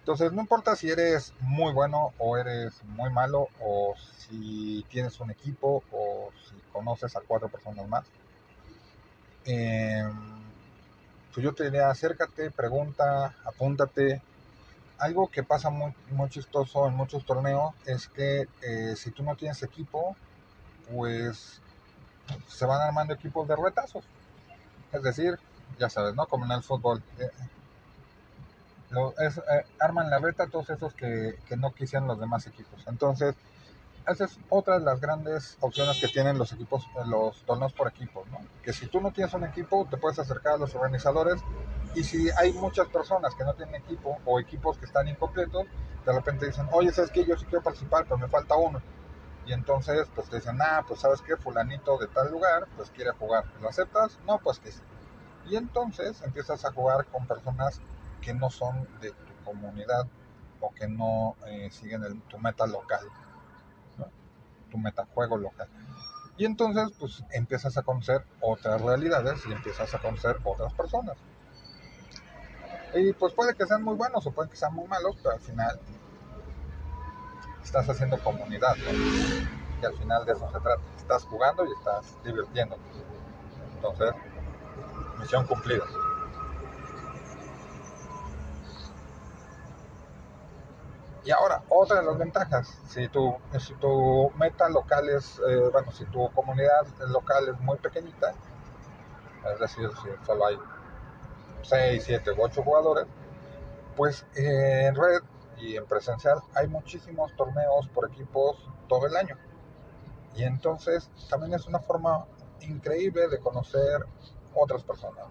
Entonces, 0.00 0.32
no 0.32 0.40
importa 0.40 0.76
si 0.76 0.88
eres 0.88 1.32
muy 1.40 1.72
bueno 1.72 2.12
o 2.18 2.36
eres 2.36 2.84
muy 2.84 3.10
malo, 3.10 3.48
o 3.60 3.94
si 4.16 4.84
tienes 4.88 5.18
un 5.18 5.30
equipo, 5.32 5.82
o 5.90 6.30
si 6.48 6.54
conoces 6.72 7.16
a 7.16 7.20
cuatro 7.26 7.48
personas 7.48 7.88
más. 7.88 8.04
Eh, 9.46 10.04
pues 11.34 11.42
yo 11.44 11.54
te 11.54 11.64
diría, 11.64 11.90
acércate, 11.90 12.50
pregunta, 12.50 13.34
apúntate. 13.44 14.22
Algo 14.98 15.28
que 15.28 15.42
pasa 15.42 15.70
muy, 15.70 15.92
muy 16.10 16.28
chistoso 16.30 16.86
en 16.86 16.94
muchos 16.94 17.26
torneos 17.26 17.74
es 17.84 18.08
que 18.08 18.48
eh, 18.62 18.94
si 18.96 19.10
tú 19.10 19.22
no 19.22 19.36
tienes 19.36 19.62
equipo, 19.62 20.16
pues 20.90 21.60
se 22.48 22.66
van 22.66 22.80
armando 22.80 23.14
equipos 23.14 23.46
de 23.48 23.56
retazos. 23.56 24.04
Es 24.92 25.02
decir, 25.02 25.38
ya 25.78 25.90
sabes, 25.90 26.14
¿no? 26.14 26.26
Como 26.26 26.44
en 26.44 26.52
el 26.52 26.62
fútbol. 26.62 27.02
eh, 27.20 27.30
eh, 29.18 29.64
arman 29.80 30.08
la 30.10 30.18
reta 30.18 30.46
todos 30.46 30.70
esos 30.70 30.94
que, 30.94 31.38
que 31.48 31.56
no 31.56 31.72
quisieron 31.72 32.08
los 32.08 32.18
demás 32.18 32.46
equipos. 32.46 32.82
Entonces, 32.86 33.34
esa 34.06 34.24
es 34.24 34.38
otra 34.48 34.78
de 34.78 34.84
las 34.84 35.00
grandes 35.00 35.56
opciones 35.60 36.00
que 36.00 36.08
tienen 36.08 36.38
los 36.38 36.52
equipos, 36.52 36.84
eh, 36.96 37.06
los 37.06 37.42
torneos 37.42 37.72
por 37.72 37.88
equipos, 37.88 38.26
¿no? 38.28 38.38
Que 38.62 38.72
si 38.72 38.86
tú 38.86 39.00
no 39.00 39.10
tienes 39.10 39.34
un 39.34 39.44
equipo, 39.44 39.86
te 39.90 39.96
puedes 39.96 40.18
acercar 40.18 40.54
a 40.54 40.58
los 40.58 40.74
organizadores 40.74 41.40
y 41.94 42.04
si 42.04 42.30
hay 42.30 42.52
muchas 42.52 42.86
personas 42.88 43.34
que 43.34 43.44
no 43.44 43.54
tienen 43.54 43.74
equipo 43.76 44.18
o 44.24 44.38
equipos 44.38 44.78
que 44.78 44.84
están 44.84 45.08
incompletos, 45.08 45.66
de 46.04 46.12
repente 46.12 46.46
dicen, 46.46 46.68
oye, 46.70 46.92
¿sabes 46.92 47.10
qué? 47.10 47.24
Yo 47.24 47.36
sí 47.36 47.46
quiero 47.46 47.64
participar, 47.64 48.04
pero 48.04 48.18
me 48.18 48.28
falta 48.28 48.54
uno. 48.54 48.80
Y 49.46 49.52
entonces, 49.52 50.08
pues 50.14 50.28
te 50.28 50.36
dicen, 50.36 50.58
ah, 50.60 50.84
pues 50.86 51.00
sabes 51.00 51.22
qué, 51.22 51.36
fulanito 51.36 51.96
de 51.98 52.08
tal 52.08 52.32
lugar, 52.32 52.66
pues 52.76 52.90
quiere 52.90 53.12
jugar. 53.12 53.44
¿Lo 53.60 53.68
aceptas? 53.68 54.18
No, 54.26 54.38
pues 54.38 54.58
que 54.58 54.72
sí. 54.72 54.80
Y 55.46 55.56
entonces 55.56 56.20
empiezas 56.22 56.64
a 56.64 56.72
jugar 56.72 57.06
con 57.06 57.26
personas 57.26 57.80
que 58.20 58.34
no 58.34 58.50
son 58.50 58.88
de 59.00 59.12
tu 59.12 59.44
comunidad 59.44 60.06
o 60.60 60.74
que 60.74 60.88
no 60.88 61.36
eh, 61.46 61.70
siguen 61.70 62.20
tu 62.22 62.38
meta 62.38 62.66
local, 62.66 63.06
¿no? 63.98 64.06
tu 64.70 64.78
metajuego 64.78 65.36
local. 65.36 65.68
Y 66.36 66.44
entonces, 66.44 66.90
pues 66.98 67.22
empiezas 67.30 67.78
a 67.78 67.82
conocer 67.82 68.24
otras 68.40 68.80
realidades 68.80 69.40
y 69.46 69.52
empiezas 69.52 69.94
a 69.94 70.00
conocer 70.00 70.38
otras 70.42 70.72
personas. 70.74 71.16
Y 72.94 73.12
pues 73.12 73.32
puede 73.32 73.54
que 73.54 73.66
sean 73.66 73.84
muy 73.84 73.94
buenos 73.94 74.26
o 74.26 74.32
puede 74.32 74.50
que 74.50 74.56
sean 74.56 74.74
muy 74.74 74.88
malos, 74.88 75.16
pero 75.22 75.34
al 75.34 75.40
final 75.40 75.78
estás 77.66 77.88
haciendo 77.90 78.16
comunidad, 78.22 78.76
¿no? 78.76 79.82
Y 79.82 79.84
al 79.84 79.94
final 79.94 80.24
de 80.24 80.32
eso 80.32 80.46
se 80.52 80.60
trata. 80.60 80.80
Estás 80.96 81.24
jugando 81.24 81.66
y 81.66 81.72
estás 81.72 82.16
divirtiendo. 82.24 82.76
Entonces, 83.74 84.12
misión 85.18 85.46
cumplida. 85.46 85.84
Y 91.24 91.32
ahora, 91.32 91.60
otra 91.68 92.00
de 92.00 92.06
las 92.06 92.16
ventajas, 92.16 92.68
si 92.86 93.08
tu, 93.08 93.34
si 93.58 93.74
tu 93.74 94.30
meta 94.36 94.68
local 94.68 95.08
es, 95.08 95.40
eh, 95.48 95.68
bueno, 95.72 95.90
si 95.90 96.04
tu 96.04 96.30
comunidad 96.30 96.86
local 97.08 97.48
es 97.48 97.60
muy 97.60 97.76
pequeñita, 97.78 98.32
es 99.52 99.58
decir, 99.58 99.90
si 100.02 100.24
solo 100.24 100.46
hay 100.46 100.58
6, 101.62 102.04
7 102.06 102.30
u 102.30 102.44
8 102.44 102.62
jugadores, 102.62 103.06
pues 103.96 104.24
eh, 104.36 104.86
en 104.86 104.94
red 104.94 105.20
y 105.58 105.76
en 105.76 105.86
presencial 105.86 106.40
hay 106.54 106.68
muchísimos 106.68 107.34
torneos 107.36 107.88
por 107.88 108.10
equipos 108.10 108.56
todo 108.88 109.06
el 109.06 109.16
año. 109.16 109.36
Y 110.34 110.44
entonces 110.44 111.10
también 111.30 111.54
es 111.54 111.66
una 111.66 111.78
forma 111.78 112.26
increíble 112.60 113.28
de 113.28 113.38
conocer 113.38 114.04
otras 114.54 114.82
personas. 114.84 115.26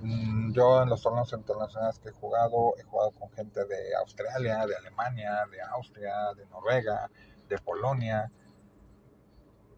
Mm, 0.00 0.52
Yo 0.52 0.82
en 0.82 0.88
los 0.90 1.02
torneos 1.02 1.32
internacionales 1.32 1.98
que 1.98 2.10
he 2.10 2.12
jugado, 2.12 2.74
he 2.78 2.82
jugado 2.82 3.12
con 3.12 3.30
gente 3.30 3.64
de 3.64 3.94
Australia, 3.96 4.66
de 4.66 4.76
Alemania, 4.76 5.46
de 5.50 5.60
Austria, 5.62 6.34
de 6.36 6.46
Noruega, 6.46 7.10
de 7.48 7.58
Polonia. 7.58 8.30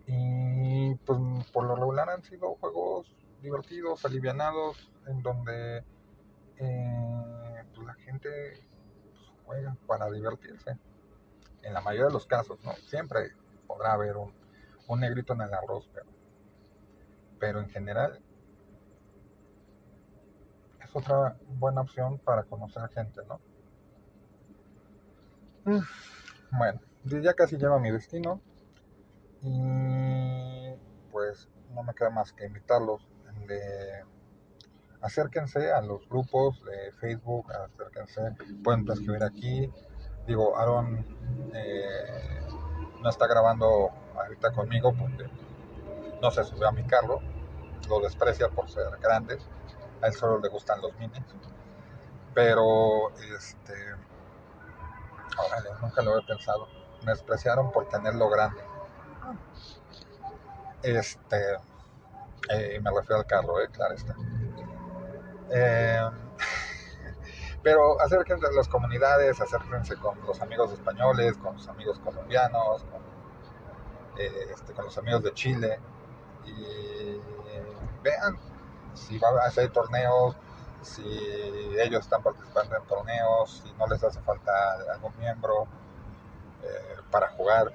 Y 0.06 0.94
pues 0.96 1.18
por 1.52 1.64
lo 1.64 1.76
regular 1.76 2.10
han 2.10 2.22
sido 2.22 2.56
juegos 2.56 3.14
divertidos, 3.42 4.04
alivianados, 4.04 4.90
en 5.06 5.22
donde 5.22 5.84
eh, 6.58 7.64
pues, 7.74 7.86
la 7.86 7.94
gente 7.94 8.68
para 9.86 10.10
divertirse. 10.10 10.78
En 11.62 11.72
la 11.72 11.80
mayoría 11.80 12.06
de 12.06 12.12
los 12.12 12.26
casos, 12.26 12.58
¿no? 12.64 12.72
Siempre 12.88 13.32
podrá 13.66 13.92
haber 13.92 14.16
un, 14.16 14.32
un 14.88 15.00
negrito 15.00 15.32
en 15.32 15.42
el 15.42 15.54
arroz, 15.54 15.88
pero, 15.92 16.06
pero 17.38 17.60
en 17.60 17.68
general 17.70 18.20
es 20.82 20.94
otra 20.94 21.36
buena 21.58 21.80
opción 21.80 22.18
para 22.18 22.44
conocer 22.44 22.88
gente, 22.90 23.20
¿no? 23.26 23.40
Bueno, 26.52 26.80
ya 27.04 27.34
casi 27.34 27.56
llego 27.56 27.74
a 27.74 27.80
mi 27.80 27.90
destino 27.90 28.40
y 29.42 30.72
pues 31.10 31.48
no 31.74 31.82
me 31.82 31.92
queda 31.92 32.10
más 32.10 32.32
que 32.32 32.46
invitarlos 32.46 33.06
de 33.46 34.04
acérquense 35.06 35.72
a 35.72 35.80
los 35.80 36.08
grupos 36.08 36.62
de 36.64 36.92
Facebook, 36.92 37.46
acérquense, 37.52 38.34
pueden 38.62 38.90
escribir 38.90 39.22
aquí. 39.22 39.72
Digo, 40.26 40.58
Aaron 40.58 41.04
eh, 41.54 42.40
no 43.00 43.08
está 43.08 43.28
grabando 43.28 43.90
ahorita 44.16 44.50
conmigo 44.52 44.92
porque 44.98 45.30
no 46.20 46.30
se 46.32 46.42
subió 46.42 46.68
a 46.68 46.72
mi 46.72 46.82
carro, 46.84 47.20
lo 47.88 48.00
desprecia 48.00 48.48
por 48.48 48.68
ser 48.68 48.90
grande, 49.00 49.38
a 50.02 50.08
él 50.08 50.12
solo 50.12 50.40
le 50.40 50.48
gustan 50.48 50.80
los 50.80 50.92
minis, 50.98 51.22
pero 52.34 53.10
este, 53.36 53.74
órale, 55.38 55.70
nunca 55.80 56.02
lo 56.02 56.14
había 56.14 56.26
pensado, 56.26 56.66
me 57.04 57.12
despreciaron 57.12 57.70
por 57.70 57.88
tenerlo 57.88 58.28
grande. 58.28 58.60
Este, 60.82 61.56
eh, 62.48 62.80
me 62.80 62.90
refiero 62.90 63.18
al 63.18 63.26
carro, 63.26 63.60
eh, 63.60 63.68
claro 63.70 63.94
está. 63.94 64.16
Eh, 65.50 66.02
pero 67.62 68.00
acérquense 68.00 68.46
a 68.46 68.50
las 68.52 68.68
comunidades, 68.68 69.40
acérquense 69.40 69.96
con 69.96 70.20
los 70.26 70.40
amigos 70.40 70.72
españoles, 70.72 71.36
con 71.36 71.54
los 71.54 71.68
amigos 71.68 71.98
colombianos, 72.00 72.84
con, 72.84 73.00
eh, 74.18 74.48
este, 74.52 74.72
con 74.72 74.86
los 74.86 74.98
amigos 74.98 75.22
de 75.22 75.32
Chile 75.34 75.78
y 76.44 77.20
vean 78.02 78.38
si 78.94 79.18
va 79.18 79.28
a 79.42 79.46
hacer 79.46 79.70
torneos, 79.70 80.36
si 80.82 81.02
ellos 81.78 82.00
están 82.00 82.22
participando 82.22 82.76
en 82.76 82.84
torneos, 82.84 83.62
si 83.64 83.72
no 83.74 83.86
les 83.86 84.02
hace 84.02 84.20
falta 84.22 84.52
algún 84.92 85.16
miembro 85.18 85.66
eh, 86.62 86.96
para 87.10 87.28
jugar. 87.30 87.72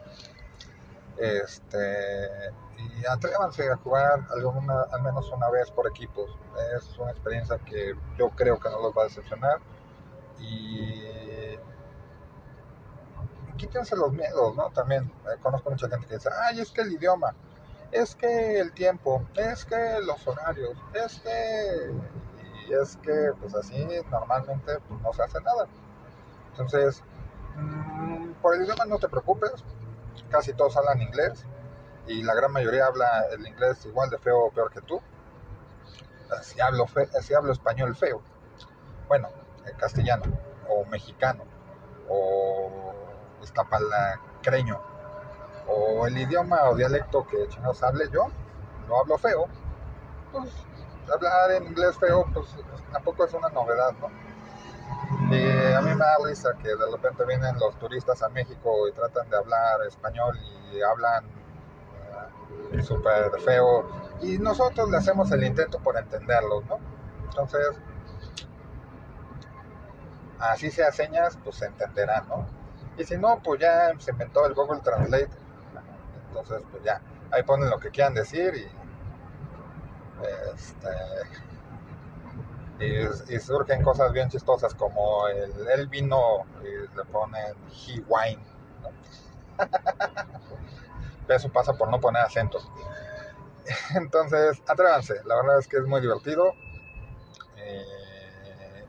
Este, 1.22 2.52
y 2.78 3.06
atrévanse 3.06 3.72
a 3.72 3.78
jugar 3.78 4.26
alguna, 4.32 4.82
al 4.92 5.04
menos 5.04 5.32
una 5.32 5.52
vez 5.52 5.70
por 5.70 5.88
equipos. 5.88 6.32
Es 6.76 6.98
una 6.98 7.12
experiencia 7.12 7.60
que 7.60 7.94
yo 8.18 8.30
creo 8.30 8.60
que 8.60 8.70
no 8.70 8.82
los 8.82 8.92
va 8.98 9.04
a 9.04 9.06
decepcionar. 9.06 9.60
Y 10.40 11.12
quítense 13.58 13.96
los 13.96 14.12
miedos, 14.12 14.56
¿no? 14.56 14.72
También 14.72 15.12
eh, 15.26 15.38
conozco 15.44 15.70
mucha 15.70 15.88
gente 15.88 16.08
que 16.08 16.16
dice, 16.16 16.30
ay, 16.44 16.60
es 16.60 16.72
que 16.72 16.82
el 16.82 16.94
idioma, 16.94 17.36
es 17.92 18.16
que 18.16 18.60
el 18.60 18.74
tiempo, 18.74 19.24
es 19.36 19.66
que 19.66 20.00
los 20.02 20.26
horarios, 20.28 20.76
es 20.94 21.20
que... 21.20 21.92
Y 22.68 22.74
es 22.74 22.96
que, 22.98 23.32
pues 23.40 23.54
así, 23.54 23.86
normalmente 24.10 24.80
pues, 24.88 25.02
no 25.02 25.14
se 25.14 25.24
hace 25.24 25.42
nada. 25.42 25.68
Entonces, 26.52 27.04
mm, 27.56 28.32
por 28.42 28.56
el 28.56 28.64
idioma 28.64 28.86
no 28.86 28.98
te 28.98 29.10
preocupes, 29.10 29.64
casi 30.30 30.54
todos 30.54 30.76
hablan 30.78 31.02
inglés 31.02 31.46
y 32.08 32.24
la 32.24 32.34
gran 32.34 32.52
mayoría 32.52 32.86
habla 32.88 33.26
el 33.32 33.46
inglés 33.48 33.86
igual 33.86 34.10
de 34.10 34.18
feo 34.18 34.46
o 34.46 34.52
peor 34.52 34.72
que 34.72 34.82
tú. 34.82 35.02
Si 36.44 36.60
hablo, 36.62 36.88
fe- 36.88 37.10
si 37.22 37.34
hablo 37.34 37.52
español 37.52 37.96
feo, 37.96 38.22
bueno, 39.08 39.30
eh, 39.66 39.74
castellano 39.78 40.24
o 40.70 40.86
mexicano 40.86 41.44
o 42.08 42.94
iztapalacreño 43.42 44.80
o 45.68 46.08
el 46.08 46.18
idioma 46.18 46.70
o 46.70 46.76
dialecto 46.76 47.26
que 47.28 47.48
chingados 47.50 47.84
hable 47.84 48.10
yo, 48.12 48.28
lo 48.88 49.00
hablo 49.00 49.18
feo, 49.18 49.48
pues 50.32 50.50
hablar 51.14 51.52
en 51.52 51.66
inglés 51.68 51.98
feo, 51.98 52.26
pues 52.34 52.48
tampoco 52.92 53.26
es 53.26 53.34
una 53.34 53.50
novedad, 53.50 53.94
¿no? 54.00 54.08
Y 55.30 55.74
a 55.74 55.82
mí 55.82 55.90
me 55.92 55.96
da 55.96 56.18
risa 56.26 56.50
que 56.62 56.70
de 56.70 56.92
repente 56.92 57.26
vienen 57.26 57.58
los 57.60 57.78
turistas 57.80 58.22
a 58.22 58.30
México 58.30 58.88
y 58.88 58.92
tratan 58.92 59.30
de 59.30 59.38
hablar 59.38 59.82
español 59.88 60.38
y 60.74 60.82
hablan 60.82 61.26
eh, 62.74 62.84
súper 62.84 63.32
feo 63.42 63.90
y 64.22 64.38
nosotros 64.38 64.90
le 64.90 64.98
hacemos 64.98 65.32
el 65.32 65.44
intento 65.44 65.80
por 65.80 65.98
entenderlos, 65.98 66.66
¿no? 66.66 66.80
Entonces, 67.24 67.70
así 70.40 70.70
sea 70.70 70.92
señas, 70.92 71.38
pues 71.44 71.56
se 71.56 71.66
entenderán, 71.66 72.28
¿no? 72.28 72.46
Y 72.98 73.04
si 73.06 73.18
no, 73.18 73.42
pues 73.42 73.62
ya 73.62 73.92
se 74.00 74.12
inventó 74.12 74.46
el 74.46 74.54
Google 74.54 74.82
Translate, 74.82 75.30
entonces 76.28 76.62
pues 76.72 76.84
ya, 76.84 77.02
ahí 77.32 77.44
ponen 77.44 77.70
lo 77.70 77.80
que 77.80 77.90
quieran 77.90 78.14
decir 78.14 78.54
y 78.56 78.68
este 80.54 80.90
Y, 82.82 83.40
surgen 83.40 83.84
cosas 83.84 84.12
bien 84.12 84.30
chistosas 84.30 84.74
como 84.74 85.28
el, 85.28 85.88
vino, 85.88 86.46
y 86.64 86.96
le 86.96 87.06
ponen 87.06 87.56
he 87.88 88.04
wine. 88.08 88.44
Eso 91.28 91.50
pasa 91.50 91.74
por 91.74 91.90
no 91.90 92.00
poner 92.00 92.24
acentos. 92.24 92.70
Entonces, 93.96 94.62
atrévanse, 94.68 95.22
la 95.26 95.36
verdad 95.36 95.60
es 95.60 95.68
que 95.68 95.78
es 95.78 95.86
muy 95.86 96.02
divertido. 96.02 96.54
Eh, 97.58 98.86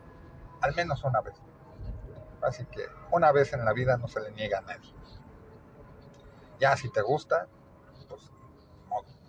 al 0.61 0.75
menos 0.75 1.05
una 1.05 1.21
vez. 1.21 1.35
Así 2.41 2.65
que 2.67 2.87
una 3.11 3.31
vez 3.31 3.53
en 3.53 3.65
la 3.65 3.73
vida 3.73 3.97
no 3.97 4.09
se 4.09 4.21
le 4.21 4.33
niega 4.33 4.59
a 4.59 4.63
nadie. 4.63 4.93
Ya 6.59 6.77
si 6.77 6.89
te 6.91 7.03
gusta, 7.03 7.47
pues 8.09 8.23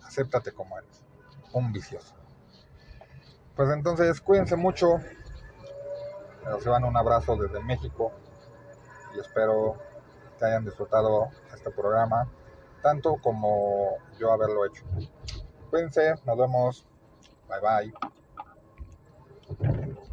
acéptate 0.04 0.52
como 0.52 0.78
eres. 0.78 1.04
Un 1.52 1.72
vicioso. 1.72 2.14
Pues 3.56 3.70
entonces, 3.70 4.20
cuídense 4.20 4.56
mucho. 4.56 4.98
Reciban 6.44 6.84
un 6.84 6.96
abrazo 6.96 7.36
desde 7.36 7.60
México 7.62 8.12
y 9.14 9.20
espero 9.20 9.76
que 10.38 10.44
hayan 10.44 10.64
disfrutado 10.64 11.28
este 11.54 11.70
programa 11.70 12.28
tanto 12.82 13.16
como 13.16 13.96
yo 14.18 14.30
haberlo 14.30 14.66
hecho. 14.66 14.84
Cuídense, 15.70 16.14
nos 16.26 16.36
vemos. 16.36 16.86
Bye 17.48 17.92
bye. 19.58 20.04